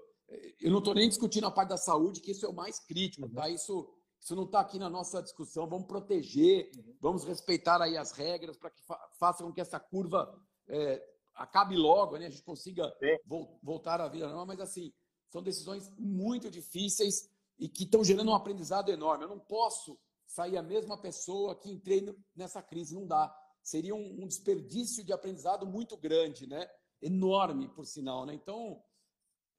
eu 0.60 0.72
não 0.72 0.80
estou 0.80 0.94
nem 0.94 1.10
discutindo 1.10 1.48
a 1.48 1.52
parte 1.52 1.70
da 1.70 1.78
saúde, 1.78 2.22
que 2.22 2.32
isso 2.32 2.46
é 2.46 2.50
o 2.50 2.54
mais 2.54 2.80
crítico, 2.80 3.28
tá? 3.30 3.50
Isso 3.50 3.90
isso 4.22 4.36
não 4.36 4.44
está 4.44 4.60
aqui 4.60 4.78
na 4.78 4.90
nossa 4.90 5.22
discussão. 5.22 5.68
Vamos 5.68 5.88
proteger, 5.88 6.70
uhum. 6.78 6.96
vamos 7.02 7.24
respeitar 7.24 7.82
aí 7.82 7.98
as 7.98 8.12
regras 8.12 8.56
para 8.56 8.70
que 8.70 8.82
fa 8.84 8.96
façam 9.20 9.48
com 9.48 9.54
que 9.54 9.62
essa 9.62 9.80
curva 9.80 10.32
é, 10.68 11.04
acabe 11.34 11.76
logo, 11.76 12.18
né? 12.18 12.28
A 12.28 12.30
gente 12.30 12.44
consiga 12.44 12.94
vo 13.26 13.60
voltar 13.64 14.00
à 14.00 14.08
vida 14.08 14.28
normal. 14.28 14.46
Mas 14.46 14.60
assim, 14.60 14.94
são 15.28 15.42
decisões 15.42 15.92
muito 15.98 16.52
difíceis 16.52 17.31
e 17.62 17.69
que 17.69 17.84
estão 17.84 18.04
gerando 18.04 18.32
um 18.32 18.36
aprendizado 18.36 18.89
enorme. 18.89 19.24
Eu 19.24 19.30
não 19.30 19.39
posso 19.39 19.97
sair 20.26 20.58
a 20.58 20.63
mesma 20.63 21.00
pessoa 21.00 21.56
que 21.56 21.71
entrei 21.71 22.04
nessa 22.36 22.62
crise. 22.62 22.95
Não 22.95 23.06
dá. 23.06 23.32
Seria 23.62 23.93
um, 23.93 24.24
um 24.24 24.28
desperdício 24.28 25.04
de 25.04 25.13
aprendizado 25.13 25.67
muito 25.67 25.95
grande, 25.95 26.47
né? 26.47 26.67
Enorme, 27.00 27.69
por 27.69 27.86
sinal, 27.86 28.26
né? 28.26 28.34
Então, 28.34 28.84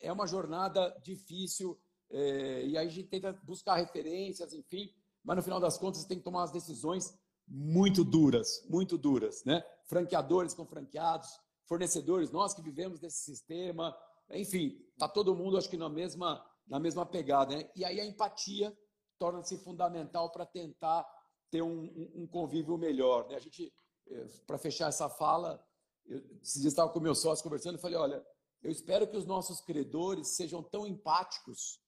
é 0.01 0.13
uma 0.13 0.27
jornada 0.27 0.91
difícil 1.05 1.81
é, 2.11 2.67
e 2.67 2.77
aí 2.77 2.87
a 2.87 2.91
gente 2.91 3.09
tenta 3.09 3.33
buscar 3.45 3.77
referências, 3.77 4.53
enfim, 4.53 4.93
mas 5.25 5.37
no 5.37 5.43
final 5.43 5.59
das 5.59 5.79
contas 5.79 6.05
tem 6.05 6.19
que 6.19 6.25
tomar 6.25 6.43
as 6.43 6.53
decisões 6.53 7.17
muito 7.49 8.05
duras, 8.05 8.67
muito 8.69 8.99
duras, 8.99 9.45
né? 9.45 9.65
Franqueadores 9.87 10.55
com 10.55 10.67
franqueados, 10.67 11.29
fornecedores, 11.65 12.31
nós 12.31 12.53
que 12.53 12.61
vivemos 12.61 13.01
desse 13.01 13.23
sistema, 13.23 13.97
enfim, 14.31 14.79
tá 14.99 15.09
todo 15.09 15.35
mundo 15.35 15.57
acho 15.57 15.71
que 15.71 15.77
na 15.77 15.89
mesma 15.89 16.45
na 16.67 16.79
mesma 16.79 17.05
pegada, 17.05 17.57
né? 17.57 17.71
E 17.75 17.85
aí 17.85 18.01
a 18.01 18.05
empatia 18.05 18.77
torna-se 19.19 19.57
fundamental 19.59 20.31
para 20.31 20.47
tentar 20.47 21.07
ter 21.51 21.63
um, 21.63 22.11
um, 22.15 22.27
convívio 22.27 22.79
melhor, 22.79 23.29
né? 23.29 23.37
A 23.37 23.41
gente, 23.41 23.73
é, 24.09 24.25
para 24.47 24.59
fechar 24.59 24.89
essa 24.89 25.09
fala, 25.09 25.65
eu, 26.07 26.23
estava 26.43 26.91
com 26.91 26.99
meu 26.99 27.15
sócio 27.15 27.45
conversando, 27.45 27.79
e 27.79 27.81
falei, 27.81 27.97
olha, 27.97 28.27
eu 28.63 28.71
espero 28.71 29.07
que 29.07 29.17
os 29.17 29.27
nossos 29.27 29.61
credores 29.61 30.29
sejam 30.29 30.63
tão 30.63 30.87
empáticos 30.87 31.81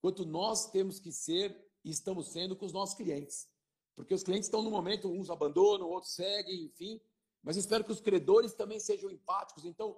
quanto 0.00 0.24
nós 0.24 0.70
temos 0.70 0.98
que 0.98 1.12
ser 1.12 1.56
e 1.84 1.90
estamos 1.90 2.32
sendo 2.32 2.56
com 2.56 2.66
os 2.66 2.72
nossos 2.72 2.94
clientes. 2.94 3.48
Porque 3.96 4.14
os 4.14 4.22
clientes 4.22 4.46
estão 4.46 4.62
no 4.62 4.70
momento, 4.70 5.10
uns 5.10 5.28
abandonam, 5.28 5.88
outros 5.88 6.14
seguem, 6.14 6.64
enfim. 6.64 7.00
Mas 7.42 7.56
espero 7.56 7.84
que 7.84 7.92
os 7.92 8.00
credores 8.00 8.54
também 8.54 8.78
sejam 8.78 9.10
empáticos. 9.10 9.64
Então, 9.64 9.96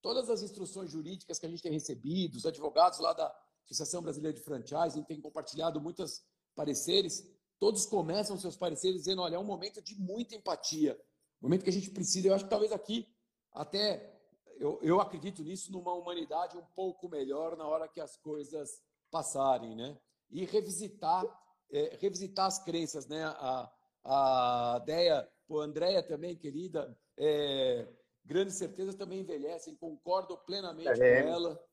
todas 0.00 0.30
as 0.30 0.42
instruções 0.42 0.90
jurídicas 0.90 1.38
que 1.38 1.46
a 1.46 1.48
gente 1.48 1.62
tem 1.62 1.72
recebido, 1.72 2.36
os 2.36 2.46
advogados 2.46 2.98
lá 2.98 3.12
da 3.12 3.34
Associação 3.64 4.02
Brasileira 4.02 4.36
de 4.36 4.42
Franchising 4.42 5.02
têm 5.04 5.20
compartilhado 5.20 5.80
muitos 5.80 6.24
pareceres, 6.54 7.28
todos 7.58 7.86
começam 7.86 8.38
seus 8.38 8.56
pareceres 8.56 8.98
dizendo: 8.98 9.22
olha, 9.22 9.36
é 9.36 9.38
um 9.38 9.44
momento 9.44 9.82
de 9.82 9.98
muita 9.98 10.34
empatia, 10.34 10.98
um 11.40 11.46
momento 11.46 11.64
que 11.64 11.70
a 11.70 11.72
gente 11.72 11.90
precisa. 11.90 12.28
Eu 12.28 12.34
acho 12.34 12.44
que 12.44 12.50
talvez 12.50 12.72
aqui, 12.72 13.08
até 13.52 14.14
eu, 14.58 14.78
eu 14.82 15.00
acredito 15.00 15.42
nisso, 15.42 15.72
numa 15.72 15.92
humanidade 15.94 16.56
um 16.56 16.64
pouco 16.74 17.08
melhor 17.08 17.56
na 17.56 17.66
hora 17.66 17.88
que 17.88 18.00
as 18.00 18.16
coisas 18.16 18.82
passarem, 19.10 19.74
né? 19.74 19.98
E 20.30 20.44
revisitar, 20.44 21.24
é, 21.70 21.96
revisitar 22.00 22.46
as 22.46 22.62
crenças, 22.62 23.06
né? 23.06 23.24
A, 23.24 23.72
a 24.04 24.78
Deia, 24.84 25.28
a 25.50 25.54
Andréia 25.56 26.02
também, 26.02 26.36
querida, 26.36 26.96
é, 27.16 27.88
grandes 28.24 28.56
certezas 28.56 28.94
também 28.94 29.20
envelhecem, 29.20 29.76
concordo 29.76 30.36
plenamente 30.38 31.02
é. 31.02 31.22
com 31.22 31.28
ela. 31.28 31.66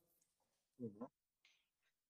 Uhum. 0.80 1.08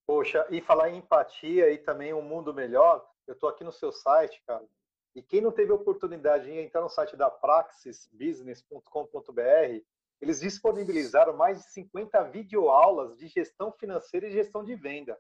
Poxa, 0.05 0.45
e 0.49 0.61
falar 0.61 0.89
em 0.89 0.97
empatia 0.97 1.71
e 1.71 1.77
também 1.77 2.13
um 2.13 2.21
mundo 2.21 2.53
melhor, 2.53 3.07
eu 3.27 3.33
estou 3.33 3.49
aqui 3.49 3.63
no 3.63 3.71
seu 3.71 3.91
site, 3.91 4.41
cara, 4.45 4.67
e 5.13 5.21
quem 5.21 5.41
não 5.41 5.51
teve 5.51 5.71
oportunidade 5.71 6.45
de 6.45 6.57
entrar 6.57 6.81
no 6.81 6.89
site 6.89 7.17
da 7.17 7.29
praxisbusiness.com.br, 7.29 9.83
eles 10.21 10.39
disponibilizaram 10.39 11.35
mais 11.35 11.59
de 11.59 11.65
50 11.71 12.23
videoaulas 12.25 13.17
de 13.17 13.27
gestão 13.27 13.71
financeira 13.71 14.27
e 14.27 14.31
gestão 14.31 14.63
de 14.63 14.75
venda. 14.75 15.17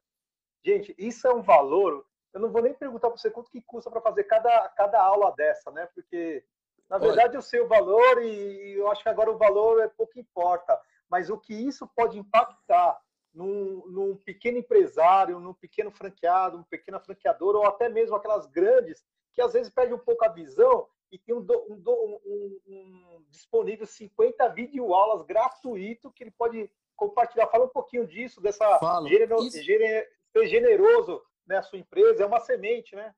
Gente, 0.63 0.93
isso 0.97 1.27
é 1.27 1.33
um 1.33 1.41
valor. 1.41 2.05
Eu 2.33 2.39
não 2.39 2.51
vou 2.51 2.61
nem 2.61 2.73
perguntar 2.73 3.09
para 3.09 3.17
você 3.17 3.29
quanto 3.29 3.51
que 3.51 3.61
custa 3.61 3.89
para 3.89 3.99
fazer 3.99 4.23
cada, 4.25 4.69
cada 4.69 5.01
aula 5.01 5.33
dessa, 5.35 5.71
né? 5.71 5.89
Porque, 5.93 6.45
na 6.87 6.97
verdade, 6.97 7.29
Olha. 7.29 7.37
eu 7.37 7.41
sei 7.41 7.59
o 7.59 7.67
valor 7.67 8.21
e 8.21 8.75
eu 8.77 8.89
acho 8.89 9.03
que 9.03 9.09
agora 9.09 9.31
o 9.31 9.37
valor 9.37 9.81
é 9.81 9.89
pouco 9.89 10.19
importa. 10.19 10.79
Mas 11.09 11.29
o 11.29 11.37
que 11.37 11.53
isso 11.53 11.89
pode 11.95 12.17
impactar 12.17 13.01
num, 13.33 13.85
num 13.87 14.15
pequeno 14.15 14.57
empresário, 14.57 15.39
num 15.39 15.53
pequeno 15.53 15.91
franqueado, 15.91 16.57
um 16.57 16.63
pequeno 16.63 16.99
franqueador, 16.99 17.55
ou 17.55 17.65
até 17.65 17.89
mesmo 17.89 18.15
aquelas 18.15 18.45
grandes, 18.47 19.03
que 19.33 19.41
às 19.41 19.53
vezes 19.53 19.71
perdem 19.71 19.95
um 19.95 19.99
pouco 19.99 20.25
a 20.25 20.29
visão 20.29 20.87
e 21.11 21.17
tem 21.17 21.35
um, 21.35 21.39
um, 21.39 22.19
um, 22.25 22.59
um 22.67 23.25
disponível 23.29 23.85
50 23.85 24.47
videoaulas 24.49 25.25
gratuito 25.25 26.11
que 26.11 26.23
ele 26.23 26.31
pode 26.31 26.69
compartilhar. 26.95 27.47
Fala 27.47 27.65
um 27.65 27.69
pouquinho 27.69 28.07
disso, 28.07 28.41
dessa 28.41 28.79
genero, 29.07 29.41
gener, 29.49 30.09
ser 30.31 30.47
generoso 30.47 31.21
né, 31.45 31.57
a 31.57 31.63
sua 31.63 31.79
empresa, 31.79 32.23
é 32.23 32.25
uma 32.25 32.39
semente, 32.39 32.95
né? 32.95 33.13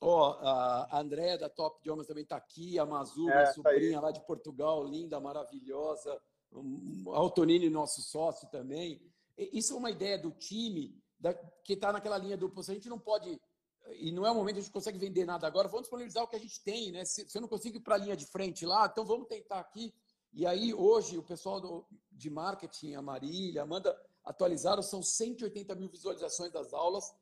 Ó, 0.00 0.30
oh, 0.30 0.46
a 0.46 1.00
Andréa 1.00 1.36
da 1.36 1.48
Top 1.48 1.80
Idiomas 1.80 2.06
também 2.06 2.22
está 2.22 2.36
aqui, 2.36 2.78
a 2.78 2.86
Mazu, 2.86 3.28
é, 3.30 3.46
tá 3.46 3.52
sobrinha 3.52 3.98
tá 3.98 4.06
lá 4.06 4.12
de 4.12 4.24
Portugal, 4.24 4.84
linda, 4.84 5.18
maravilhosa, 5.18 6.20
o 6.52 7.12
Altonini, 7.12 7.68
nosso 7.68 8.00
sócio 8.02 8.48
também. 8.48 9.00
Isso 9.38 9.72
é 9.74 9.76
uma 9.76 9.90
ideia 9.90 10.18
do 10.18 10.30
time 10.32 11.00
da, 11.18 11.32
que 11.64 11.74
está 11.74 11.92
naquela 11.92 12.18
linha 12.18 12.36
do. 12.36 12.52
A 12.56 12.62
gente 12.62 12.88
não 12.88 12.98
pode 12.98 13.40
e 13.96 14.12
não 14.12 14.26
é 14.26 14.30
o 14.30 14.34
momento 14.34 14.56
que 14.56 14.60
a 14.60 14.62
gente 14.62 14.72
consegue 14.72 14.98
vender 14.98 15.24
nada 15.24 15.46
agora, 15.46 15.68
vamos 15.68 15.82
disponibilizar 15.82 16.22
o 16.22 16.28
que 16.28 16.36
a 16.36 16.40
gente 16.40 16.62
tem, 16.62 16.92
né? 16.92 17.04
Se, 17.04 17.28
se 17.28 17.36
eu 17.36 17.40
não 17.40 17.48
consigo 17.48 17.76
ir 17.76 17.80
para 17.80 17.94
a 17.94 17.98
linha 17.98 18.16
de 18.16 18.26
frente 18.26 18.66
lá, 18.66 18.88
então 18.90 19.04
vamos 19.04 19.28
tentar 19.28 19.60
aqui. 19.60 19.94
E 20.32 20.46
aí, 20.46 20.74
hoje, 20.74 21.16
o 21.16 21.22
pessoal 21.22 21.60
do, 21.60 21.86
de 22.12 22.28
marketing, 22.28 22.94
a 22.94 23.02
Marília, 23.02 23.62
a 23.62 23.64
Amanda, 23.64 23.98
atualizaram, 24.24 24.82
são 24.82 25.02
180 25.02 25.74
mil 25.74 25.88
visualizações 25.88 26.52
das 26.52 26.72
aulas, 26.74 27.12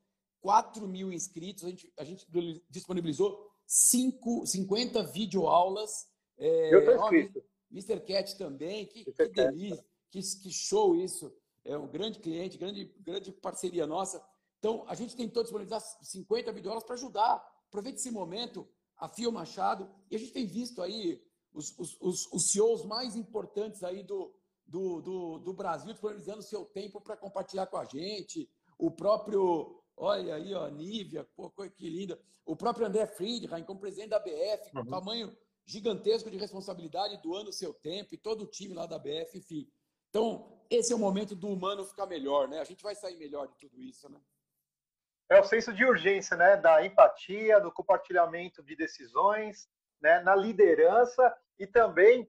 4 0.40 0.86
mil 0.88 1.12
inscritos, 1.12 1.64
a 1.64 1.68
gente, 1.68 1.92
a 1.96 2.04
gente 2.04 2.26
disponibilizou 2.68 3.48
5, 3.66 4.46
50 4.46 5.04
videoaulas. 5.04 6.08
É, 6.36 6.74
eu 6.74 6.80
estou 6.80 6.94
inscrito. 6.96 7.44
Mr. 7.70 8.00
Cat 8.00 8.36
também, 8.36 8.86
que, 8.86 9.04
que 9.04 9.28
delícia, 9.28 9.84
que, 10.10 10.20
que 10.20 10.50
show 10.50 10.96
isso. 10.96 11.32
É 11.66 11.76
um 11.76 11.86
grande 11.86 12.18
cliente, 12.18 12.56
grande, 12.56 12.84
grande 13.00 13.32
parceria 13.32 13.86
nossa. 13.86 14.24
Então, 14.58 14.84
a 14.88 14.94
gente 14.94 15.16
tentou 15.16 15.42
disponibilizar 15.42 15.80
50 15.80 16.52
videoaulas 16.52 16.84
para 16.84 16.94
ajudar. 16.94 17.44
Aproveite 17.68 17.98
esse 17.98 18.10
momento, 18.10 18.68
a 18.96 19.08
Fio 19.08 19.30
Machado, 19.30 19.90
e 20.10 20.16
a 20.16 20.18
gente 20.18 20.32
tem 20.32 20.46
visto 20.46 20.80
aí 20.80 21.22
os, 21.52 21.76
os, 21.78 21.96
os, 22.00 22.32
os 22.32 22.50
CEOs 22.50 22.84
mais 22.84 23.16
importantes 23.16 23.82
aí 23.82 24.02
do, 24.02 24.34
do, 24.66 25.00
do, 25.00 25.38
do 25.38 25.52
Brasil 25.52 25.92
disponibilizando 25.92 26.42
seu 26.42 26.64
tempo 26.64 27.00
para 27.00 27.16
compartilhar 27.16 27.66
com 27.66 27.76
a 27.76 27.84
gente. 27.84 28.48
O 28.78 28.90
próprio, 28.90 29.82
olha 29.96 30.34
aí, 30.34 30.54
ó, 30.54 30.68
Nívia, 30.68 31.24
pô, 31.36 31.50
que 31.50 31.88
linda. 31.88 32.20
O 32.44 32.54
próprio 32.54 32.86
André 32.86 33.06
Friedheim, 33.06 33.64
como 33.64 33.80
presidente 33.80 34.10
da 34.10 34.20
BF, 34.20 34.70
com 34.72 34.80
uhum. 34.80 34.86
tamanho 34.86 35.36
gigantesco 35.64 36.30
de 36.30 36.36
responsabilidade, 36.36 37.20
doando 37.22 37.52
seu 37.52 37.74
tempo, 37.74 38.14
e 38.14 38.18
todo 38.18 38.42
o 38.42 38.46
time 38.46 38.72
lá 38.72 38.86
da 38.86 38.98
BF, 38.98 39.38
enfim. 39.38 39.68
Então, 40.16 40.50
esse 40.70 40.94
é 40.94 40.96
o 40.96 40.98
momento 40.98 41.36
do 41.36 41.46
humano 41.46 41.84
ficar 41.84 42.06
melhor, 42.06 42.48
né? 42.48 42.58
A 42.58 42.64
gente 42.64 42.82
vai 42.82 42.94
sair 42.94 43.18
melhor 43.18 43.48
de 43.48 43.54
tudo 43.58 43.82
isso, 43.82 44.08
né? 44.08 44.18
É 45.28 45.38
o 45.38 45.44
senso 45.44 45.74
de 45.74 45.84
urgência, 45.84 46.34
né? 46.38 46.56
Da 46.56 46.86
empatia, 46.86 47.60
do 47.60 47.70
compartilhamento 47.70 48.62
de 48.62 48.74
decisões, 48.74 49.68
né? 50.00 50.20
na 50.20 50.34
liderança 50.34 51.36
e 51.58 51.66
também 51.66 52.26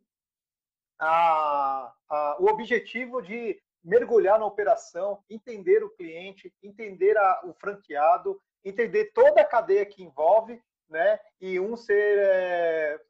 a, 0.99 1.93
a, 2.09 2.37
o 2.41 2.47
objetivo 2.47 3.21
de 3.21 3.57
mergulhar 3.81 4.37
na 4.37 4.45
operação, 4.45 5.23
entender 5.29 5.81
o 5.81 5.89
cliente, 5.91 6.53
entender 6.61 7.17
a, 7.17 7.41
o 7.45 7.53
franqueado, 7.53 8.37
entender 8.65 9.13
toda 9.13 9.39
a 9.39 9.45
cadeia 9.45 9.85
que 9.85 10.03
envolve, 10.03 10.61
né? 10.89 11.21
E 11.39 11.57
um 11.57 11.77
ser 11.77 12.17
é, 12.19 13.01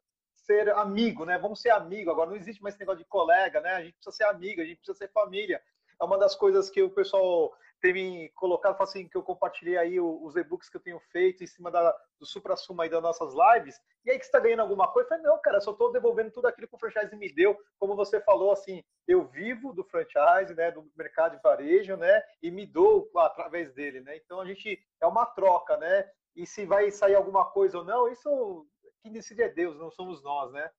ser 0.48 0.70
amigo, 0.70 1.26
né? 1.26 1.38
Vamos 1.38 1.62
ser 1.62 1.70
amigo. 1.70 2.10
Agora 2.10 2.30
não 2.30 2.38
existe 2.38 2.64
mais 2.64 2.74
esse 2.74 2.80
negócio 2.80 3.04
de 3.04 3.10
colega, 3.10 3.62
né? 3.62 3.74
A 3.74 3.84
gente 3.84 3.94
precisa 3.94 4.16
ser 4.16 4.24
amigo, 4.24 4.62
a 4.62 4.66
gente 4.66 4.78
precisa 4.78 4.98
ser 4.98 5.12
família. 5.12 5.62
É 6.02 6.04
uma 6.04 6.18
das 6.18 6.36
coisas 6.36 6.70
que 6.70 6.82
o 6.82 6.90
pessoal 6.90 7.54
teve 7.80 8.30
colocado, 8.36 8.82
assim, 8.82 9.08
que 9.08 9.16
eu 9.16 9.24
compartilhei 9.24 9.78
aí 9.78 10.00
os 10.00 10.36
e-books 10.36 10.70
que 10.70 10.78
eu 10.78 10.82
tenho 10.82 11.00
feito 11.12 11.44
em 11.44 11.48
cima 11.48 11.70
da, 11.70 11.96
do 12.20 12.26
supra-suma 12.26 12.84
aí 12.84 12.90
das 12.90 13.02
nossas 13.02 13.34
lives, 13.34 13.80
e 14.04 14.10
aí 14.12 14.18
que 14.18 14.26
está 14.26 14.40
ganhando 14.40 14.62
alguma 14.62 14.88
coisa? 14.92 15.06
Eu 15.06 15.10
falei, 15.10 15.24
não, 15.24 15.42
cara, 15.42 15.62
só 15.62 15.72
estou 15.72 15.92
devolvendo 15.92 16.32
tudo 16.32 16.48
aquilo 16.48 16.68
que 16.68 16.76
o 16.76 16.80
franchise 16.80 17.16
me 17.16 17.32
deu, 17.32 17.58
como 17.80 17.96
você 17.96 18.20
falou, 18.22 18.52
assim, 18.52 18.84
eu 19.08 19.26
vivo 19.26 19.74
do 19.74 19.84
franchise, 19.84 20.56
né, 20.56 20.72
do 20.72 20.90
mercado 20.96 21.36
de 21.36 21.42
varejo, 21.44 21.96
né, 21.98 22.24
e 22.42 22.50
me 22.50 22.66
dou 22.66 23.10
através 23.16 23.72
dele, 23.74 24.02
né, 24.02 24.18
então 24.18 24.42
a 24.42 24.46
gente, 24.46 24.82
é 25.02 25.06
uma 25.06 25.26
troca, 25.26 25.78
né, 25.78 26.10
e 26.36 26.46
se 26.46 26.66
vai 26.66 26.90
sair 26.92 27.16
alguma 27.16 27.46
coisa 27.46 27.80
ou 27.80 27.84
não, 27.84 28.08
isso, 28.08 28.68
quem 29.02 29.12
decide 29.12 29.42
é 29.42 29.50
Deus, 29.50 29.78
não 29.78 29.92
somos 29.92 30.22
nós, 30.24 30.52
né. 30.52 30.70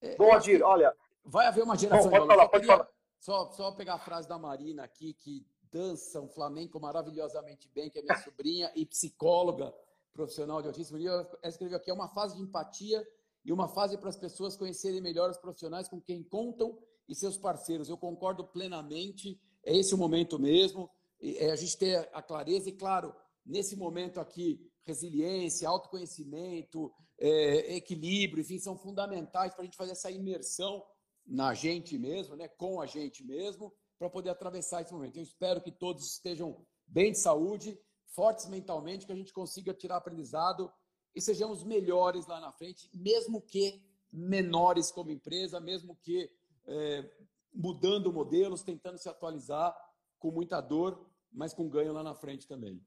É, 0.00 0.16
Bom, 0.16 0.32
Adir, 0.32 0.62
olha... 0.62 0.94
Vai 1.24 1.46
haver 1.46 1.62
uma 1.62 1.76
geração... 1.76 2.10
Bom, 2.10 2.16
pode 2.16 2.26
falar, 2.26 2.48
pode 2.48 2.66
falar. 2.66 2.88
Só, 3.20 3.50
só 3.52 3.72
pegar 3.72 3.94
a 3.94 3.98
frase 3.98 4.26
da 4.26 4.38
Marina 4.38 4.82
aqui, 4.82 5.12
que 5.12 5.46
dança 5.70 6.20
um 6.20 6.28
flamenco 6.28 6.80
maravilhosamente 6.80 7.68
bem, 7.68 7.90
que 7.90 7.98
é 7.98 8.02
minha 8.02 8.18
sobrinha 8.18 8.72
e 8.74 8.86
psicóloga 8.86 9.74
profissional 10.12 10.60
de 10.60 10.68
autismo. 10.68 10.98
Ela 10.98 11.30
escreveu 11.44 11.76
aqui: 11.76 11.90
é 11.90 11.94
uma 11.94 12.08
fase 12.08 12.36
de 12.36 12.42
empatia 12.42 13.06
e 13.44 13.52
uma 13.52 13.68
fase 13.68 13.96
para 13.98 14.08
as 14.08 14.16
pessoas 14.16 14.56
conhecerem 14.56 15.00
melhor 15.00 15.30
os 15.30 15.36
profissionais 15.36 15.88
com 15.88 16.00
quem 16.00 16.22
contam 16.22 16.78
e 17.08 17.14
seus 17.14 17.36
parceiros. 17.36 17.88
Eu 17.88 17.98
concordo 17.98 18.44
plenamente, 18.44 19.40
é 19.64 19.76
esse 19.76 19.94
o 19.94 19.98
momento 19.98 20.38
mesmo, 20.38 20.90
é 21.20 21.50
a 21.50 21.56
gente 21.56 21.76
ter 21.76 22.08
a 22.12 22.22
clareza 22.22 22.68
e, 22.68 22.72
claro, 22.72 23.14
nesse 23.44 23.76
momento 23.76 24.18
aqui, 24.18 24.66
resiliência, 24.82 25.68
autoconhecimento, 25.68 26.92
é, 27.20 27.76
equilíbrio, 27.76 28.40
enfim, 28.40 28.58
são 28.58 28.76
fundamentais 28.76 29.52
para 29.52 29.62
a 29.62 29.64
gente 29.64 29.76
fazer 29.76 29.92
essa 29.92 30.10
imersão 30.10 30.84
na 31.26 31.52
gente 31.54 31.98
mesmo, 31.98 32.34
né, 32.34 32.48
com 32.48 32.80
a 32.80 32.86
gente 32.86 33.22
mesmo, 33.22 33.72
para 33.98 34.08
poder 34.08 34.30
atravessar 34.30 34.80
esse 34.80 34.92
momento. 34.92 35.18
Eu 35.18 35.22
espero 35.22 35.60
que 35.60 35.70
todos 35.70 36.06
estejam 36.10 36.66
bem 36.86 37.12
de 37.12 37.18
saúde, 37.18 37.78
fortes 38.06 38.48
mentalmente, 38.48 39.06
que 39.06 39.12
a 39.12 39.16
gente 39.16 39.32
consiga 39.32 39.74
tirar 39.74 39.96
aprendizado 39.96 40.72
e 41.14 41.20
sejamos 41.20 41.62
melhores 41.62 42.26
lá 42.26 42.40
na 42.40 42.50
frente, 42.50 42.90
mesmo 42.94 43.40
que 43.42 43.84
menores 44.10 44.90
como 44.90 45.10
empresa, 45.10 45.60
mesmo 45.60 45.96
que 45.96 46.30
é, 46.66 47.08
mudando 47.52 48.12
modelos, 48.12 48.62
tentando 48.62 48.98
se 48.98 49.08
atualizar 49.08 49.76
com 50.18 50.30
muita 50.30 50.60
dor, 50.60 51.06
mas 51.30 51.52
com 51.52 51.68
ganho 51.68 51.92
lá 51.92 52.02
na 52.02 52.14
frente 52.14 52.46
também. 52.48 52.82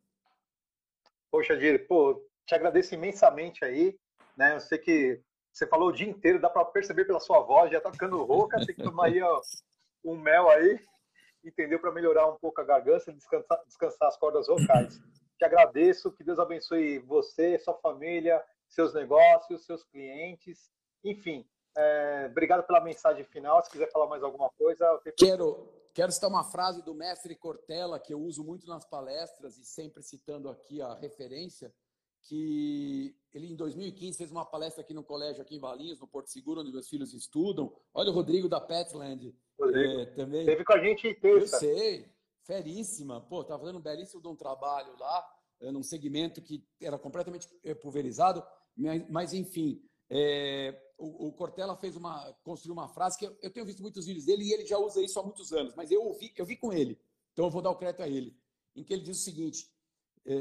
Poxa, 1.31 1.55
Dir, 1.55 1.87
pô, 1.87 2.27
te 2.45 2.55
agradeço 2.55 2.93
imensamente 2.93 3.63
aí, 3.63 3.97
né? 4.37 4.55
Eu 4.55 4.59
sei 4.59 4.77
que 4.77 5.21
você 5.51 5.67
falou 5.67 5.89
o 5.89 5.93
dia 5.93 6.07
inteiro, 6.07 6.39
dá 6.39 6.49
para 6.49 6.65
perceber 6.65 7.05
pela 7.05 7.19
sua 7.19 7.39
voz, 7.41 7.71
já 7.71 7.79
tá 7.79 7.91
ficando 7.91 8.23
rouca, 8.23 8.65
tem 8.65 8.75
que 8.75 8.83
tomar 8.83 9.05
aí 9.05 9.21
ó, 9.21 9.41
um 10.03 10.17
mel 10.17 10.49
aí 10.49 10.79
entendeu? 11.43 11.79
Para 11.79 11.91
melhorar 11.91 12.27
um 12.27 12.37
pouco 12.37 12.61
a 12.61 12.63
garganta 12.63 13.11
e 13.11 13.13
descansar, 13.13 13.61
descansar 13.65 14.07
as 14.07 14.17
cordas 14.17 14.47
vocais. 14.47 14.99
Te 15.37 15.45
agradeço, 15.45 16.11
que 16.11 16.23
Deus 16.23 16.39
abençoe 16.39 16.99
você, 16.99 17.59
sua 17.59 17.73
família, 17.75 18.43
seus 18.69 18.93
negócios, 18.93 19.65
seus 19.65 19.83
clientes, 19.83 20.71
enfim. 21.03 21.45
É, 21.75 22.27
obrigado 22.29 22.65
pela 22.65 22.81
mensagem 22.81 23.25
final. 23.25 23.61
Se 23.63 23.69
quiser 23.69 23.91
falar 23.91 24.07
mais 24.07 24.23
alguma 24.23 24.49
coisa, 24.51 24.85
tenho... 25.03 25.15
quero 25.17 25.83
quero 25.93 26.11
citar 26.11 26.29
uma 26.29 26.43
frase 26.43 26.83
do 26.83 26.95
mestre 26.95 27.35
Cortella 27.35 27.99
que 27.99 28.13
eu 28.13 28.19
uso 28.19 28.43
muito 28.43 28.65
nas 28.65 28.83
palestras 28.83 29.57
e 29.57 29.65
sempre 29.65 30.01
citando 30.01 30.49
aqui 30.49 30.81
a 30.81 30.95
referência 30.95 31.71
que 32.23 33.15
ele 33.33 33.47
em 33.47 33.55
2015 33.55 34.17
fez 34.17 34.31
uma 34.31 34.45
palestra 34.45 34.81
aqui 34.81 34.93
no 34.93 35.03
colégio 35.03 35.41
aqui 35.41 35.55
em 35.55 35.59
Valinhos, 35.59 35.99
no 35.99 36.07
Porto 36.07 36.29
Seguro, 36.29 36.61
onde 36.61 36.71
meus 36.71 36.87
filhos 36.87 37.13
estudam. 37.13 37.75
Olha 37.93 38.09
o 38.09 38.13
Rodrigo 38.13 38.47
da 38.47 38.61
Petland 38.61 39.35
é, 39.73 40.05
também. 40.07 40.45
Teve 40.45 40.63
com 40.63 40.73
a 40.73 40.83
gente 40.83 41.07
em 41.07 41.15
terça. 41.15 41.55
Eu 41.55 41.59
sei, 41.59 42.09
feríssima. 42.43 43.21
Pô, 43.21 43.43
tava 43.43 43.61
fazendo 43.61 43.79
um 43.79 43.81
belíssimo 43.81 44.21
de 44.21 44.27
um 44.27 44.35
trabalho 44.35 44.95
lá, 44.99 45.25
é, 45.61 45.71
num 45.71 45.83
segmento 45.83 46.41
que 46.41 46.65
era 46.81 46.97
completamente 46.97 47.47
pulverizado, 47.81 48.43
mas 49.09 49.33
enfim, 49.33 49.81
é, 50.09 50.79
o, 50.97 51.27
o, 51.27 51.33
Cortella 51.33 51.75
fez 51.75 51.95
uma, 51.95 52.33
construiu 52.43 52.73
uma 52.73 52.87
frase 52.87 53.17
que 53.17 53.25
eu, 53.25 53.37
eu, 53.41 53.51
tenho 53.51 53.65
visto 53.65 53.81
muitos 53.81 54.05
vídeos 54.05 54.25
dele 54.25 54.43
e 54.43 54.53
ele 54.53 54.65
já 54.65 54.77
usa 54.77 55.01
isso 55.01 55.19
há 55.19 55.23
muitos 55.23 55.51
anos, 55.51 55.73
mas 55.75 55.91
eu 55.91 56.03
ouvi, 56.03 56.31
eu 56.37 56.45
vi 56.45 56.55
com 56.55 56.71
ele, 56.71 56.99
então 57.31 57.45
eu 57.45 57.51
vou 57.51 57.61
dar 57.61 57.71
o 57.71 57.75
crédito 57.75 58.03
a 58.03 58.07
ele, 58.07 58.37
em 58.75 58.83
que 58.83 58.93
ele 58.93 59.01
diz 59.01 59.17
o 59.19 59.23
seguinte: 59.23 59.72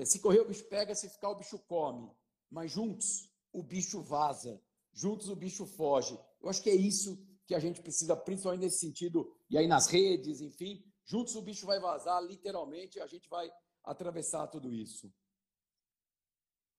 se 0.05 0.21
correr, 0.21 0.41
o 0.41 0.47
bicho 0.47 0.65
pega, 0.69 0.95
se 0.95 1.09
ficar, 1.09 1.31
o 1.31 1.37
bicho 1.37 1.59
come. 1.59 2.11
Mas 2.51 2.71
juntos, 2.71 3.31
o 3.53 3.63
bicho 3.63 4.01
vaza. 4.01 4.61
Juntos, 4.93 5.29
o 5.29 5.37
bicho 5.37 5.67
foge. 5.67 6.19
Eu 6.41 6.49
acho 6.49 6.63
que 6.63 6.71
é 6.71 6.75
isso 6.75 7.19
que 7.47 7.55
a 7.55 7.59
gente 7.59 7.83
precisa, 7.83 8.17
principalmente 8.17 8.63
nesse 8.63 8.79
sentido, 8.79 9.35
e 9.51 9.59
aí 9.59 9.67
nas 9.67 9.89
redes, 9.89 10.41
enfim. 10.41 10.85
Juntos, 11.05 11.35
o 11.35 11.43
bicho 11.43 11.67
vai 11.67 11.81
vazar, 11.81 12.23
literalmente, 12.23 13.01
a 13.01 13.07
gente 13.07 13.29
vai 13.29 13.51
atravessar 13.85 14.47
tudo 14.47 14.73
isso. 14.73 15.13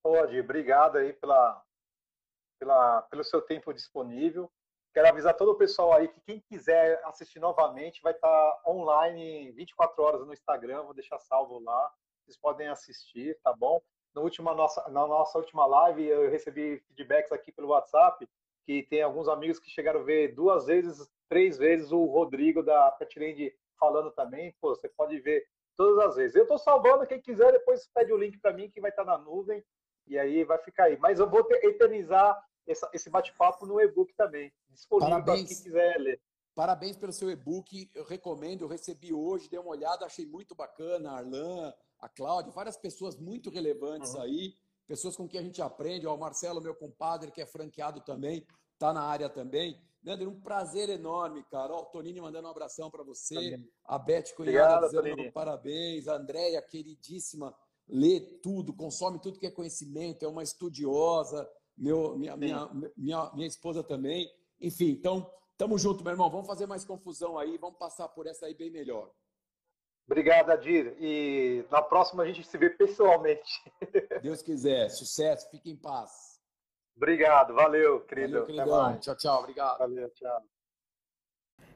Pode, 0.02 0.38
obrigado 0.40 0.96
aí 0.96 1.12
pela, 1.12 1.62
pela, 2.58 3.02
pelo 3.02 3.24
seu 3.24 3.42
tempo 3.42 3.72
disponível. 3.72 4.50
Quero 4.92 5.08
avisar 5.08 5.36
todo 5.36 5.50
o 5.50 5.58
pessoal 5.58 5.92
aí 5.92 6.08
que 6.08 6.20
quem 6.20 6.40
quiser 6.40 7.02
assistir 7.04 7.40
novamente 7.40 8.00
vai 8.00 8.12
estar 8.12 8.62
online 8.66 9.50
24 9.52 10.02
horas 10.02 10.26
no 10.26 10.32
Instagram, 10.32 10.84
vou 10.84 10.94
deixar 10.94 11.18
salvo 11.18 11.58
lá 11.58 11.92
vocês 12.24 12.36
podem 12.36 12.68
assistir, 12.68 13.38
tá 13.42 13.52
bom? 13.52 13.82
Na, 14.14 14.22
última 14.22 14.54
nossa, 14.54 14.82
na 14.88 15.06
nossa 15.06 15.38
última 15.38 15.66
live, 15.66 16.04
eu 16.04 16.30
recebi 16.30 16.78
feedbacks 16.88 17.32
aqui 17.32 17.52
pelo 17.52 17.68
WhatsApp, 17.68 18.26
que 18.64 18.82
tem 18.84 19.02
alguns 19.02 19.28
amigos 19.28 19.58
que 19.58 19.70
chegaram 19.70 20.00
a 20.00 20.04
ver 20.04 20.34
duas 20.34 20.66
vezes, 20.66 21.08
três 21.28 21.58
vezes 21.58 21.92
o 21.92 22.04
Rodrigo 22.06 22.62
da 22.62 22.90
Petland 22.92 23.52
falando 23.78 24.10
também. 24.12 24.54
Pô, 24.60 24.74
você 24.74 24.88
pode 24.88 25.20
ver 25.20 25.46
todas 25.76 26.06
as 26.06 26.16
vezes. 26.16 26.36
Eu 26.36 26.44
estou 26.44 26.58
salvando, 26.58 27.06
quem 27.06 27.20
quiser, 27.20 27.52
depois 27.52 27.88
pede 27.92 28.12
o 28.12 28.16
link 28.16 28.38
para 28.38 28.52
mim, 28.52 28.70
que 28.70 28.80
vai 28.80 28.90
estar 28.90 29.04
tá 29.04 29.18
na 29.18 29.18
nuvem, 29.18 29.62
e 30.06 30.18
aí 30.18 30.44
vai 30.44 30.58
ficar 30.58 30.84
aí. 30.84 30.96
Mas 30.98 31.18
eu 31.18 31.28
vou 31.28 31.44
ter, 31.44 31.62
eternizar 31.64 32.40
essa, 32.66 32.88
esse 32.94 33.10
bate-papo 33.10 33.66
no 33.66 33.80
e-book 33.80 34.14
também, 34.14 34.52
disponível 34.70 35.22
para 35.22 35.34
quem 35.34 35.44
quiser 35.44 35.98
ler. 35.98 36.20
Parabéns 36.54 36.96
pelo 36.96 37.12
seu 37.12 37.28
e-book, 37.30 37.90
eu 37.94 38.04
recomendo, 38.04 38.62
eu 38.62 38.68
recebi 38.68 39.12
hoje, 39.12 39.50
dei 39.50 39.58
uma 39.58 39.70
olhada, 39.70 40.06
achei 40.06 40.24
muito 40.24 40.54
bacana, 40.54 41.10
Arlan, 41.10 41.74
a 42.04 42.08
Cláudia, 42.08 42.52
várias 42.52 42.76
pessoas 42.76 43.16
muito 43.16 43.48
relevantes 43.48 44.12
uhum. 44.12 44.20
aí, 44.20 44.54
pessoas 44.86 45.16
com 45.16 45.26
quem 45.26 45.40
a 45.40 45.42
gente 45.42 45.62
aprende. 45.62 46.06
Ó, 46.06 46.14
o 46.14 46.18
Marcelo, 46.18 46.60
meu 46.60 46.74
compadre, 46.74 47.30
que 47.30 47.40
é 47.40 47.46
franqueado 47.46 48.02
também, 48.02 48.46
está 48.74 48.92
na 48.92 49.02
área 49.02 49.28
também. 49.30 49.80
Leandro, 50.02 50.28
um 50.28 50.38
prazer 50.38 50.90
enorme, 50.90 51.42
cara. 51.44 51.72
Ó, 51.72 51.80
o 51.80 51.86
Tonini 51.86 52.20
mandando 52.20 52.46
um 52.46 52.50
abração 52.50 52.90
para 52.90 53.02
você. 53.02 53.34
Também. 53.34 53.70
A 53.86 53.98
Beth 53.98 54.34
Cunhada 54.36 54.86
dizendo 54.86 55.32
parabéns. 55.32 56.06
A 56.06 56.16
Andréia, 56.16 56.60
queridíssima, 56.60 57.56
lê 57.88 58.20
tudo, 58.20 58.74
consome 58.74 59.18
tudo 59.18 59.38
que 59.38 59.46
é 59.46 59.50
conhecimento, 59.50 60.26
é 60.26 60.28
uma 60.28 60.42
estudiosa, 60.42 61.48
meu, 61.74 62.18
minha, 62.18 62.36
minha, 62.36 62.70
minha, 62.94 63.32
minha 63.32 63.48
esposa 63.48 63.82
também. 63.82 64.30
Enfim, 64.60 64.90
então, 64.90 65.30
tamo 65.56 65.78
junto, 65.78 66.04
meu 66.04 66.12
irmão. 66.12 66.30
Vamos 66.30 66.46
fazer 66.46 66.66
mais 66.66 66.84
confusão 66.84 67.38
aí, 67.38 67.56
vamos 67.56 67.78
passar 67.78 68.08
por 68.08 68.26
essa 68.26 68.44
aí 68.44 68.54
bem 68.54 68.70
melhor. 68.70 69.10
Obrigado, 70.06 70.50
Adir. 70.50 70.94
E 71.00 71.64
na 71.70 71.80
próxima 71.80 72.22
a 72.22 72.26
gente 72.26 72.46
se 72.46 72.58
vê 72.58 72.70
pessoalmente. 72.70 73.62
Deus 74.22 74.42
quiser. 74.42 74.90
Sucesso, 74.90 75.48
fique 75.50 75.70
em 75.70 75.76
paz. 75.76 76.38
Obrigado, 76.96 77.54
valeu, 77.54 78.00
querido. 78.00 78.40
Valeu, 78.40 78.46
queridão. 78.46 78.98
Tchau, 78.98 79.16
tchau. 79.16 79.40
Obrigado. 79.40 79.78
Valeu, 79.78 80.10
tchau. 80.10 80.42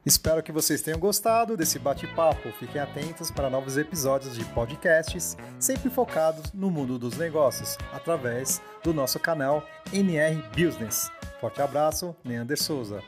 Espero 0.05 0.41
que 0.41 0.51
vocês 0.51 0.81
tenham 0.81 0.99
gostado 0.99 1.57
desse 1.57 1.77
bate-papo. 1.77 2.51
Fiquem 2.53 2.79
atentos 2.79 3.29
para 3.29 3.49
novos 3.49 3.77
episódios 3.77 4.35
de 4.35 4.45
podcasts, 4.53 5.35
sempre 5.59 5.89
focados 5.89 6.53
no 6.53 6.71
mundo 6.71 6.97
dos 6.97 7.17
negócios, 7.17 7.77
através 7.91 8.61
do 8.83 8.93
nosso 8.93 9.19
canal 9.19 9.61
NR 9.91 10.41
Business. 10.49 11.11
Forte 11.41 11.61
abraço, 11.61 12.15
Neander 12.23 12.61
Souza. 12.61 13.03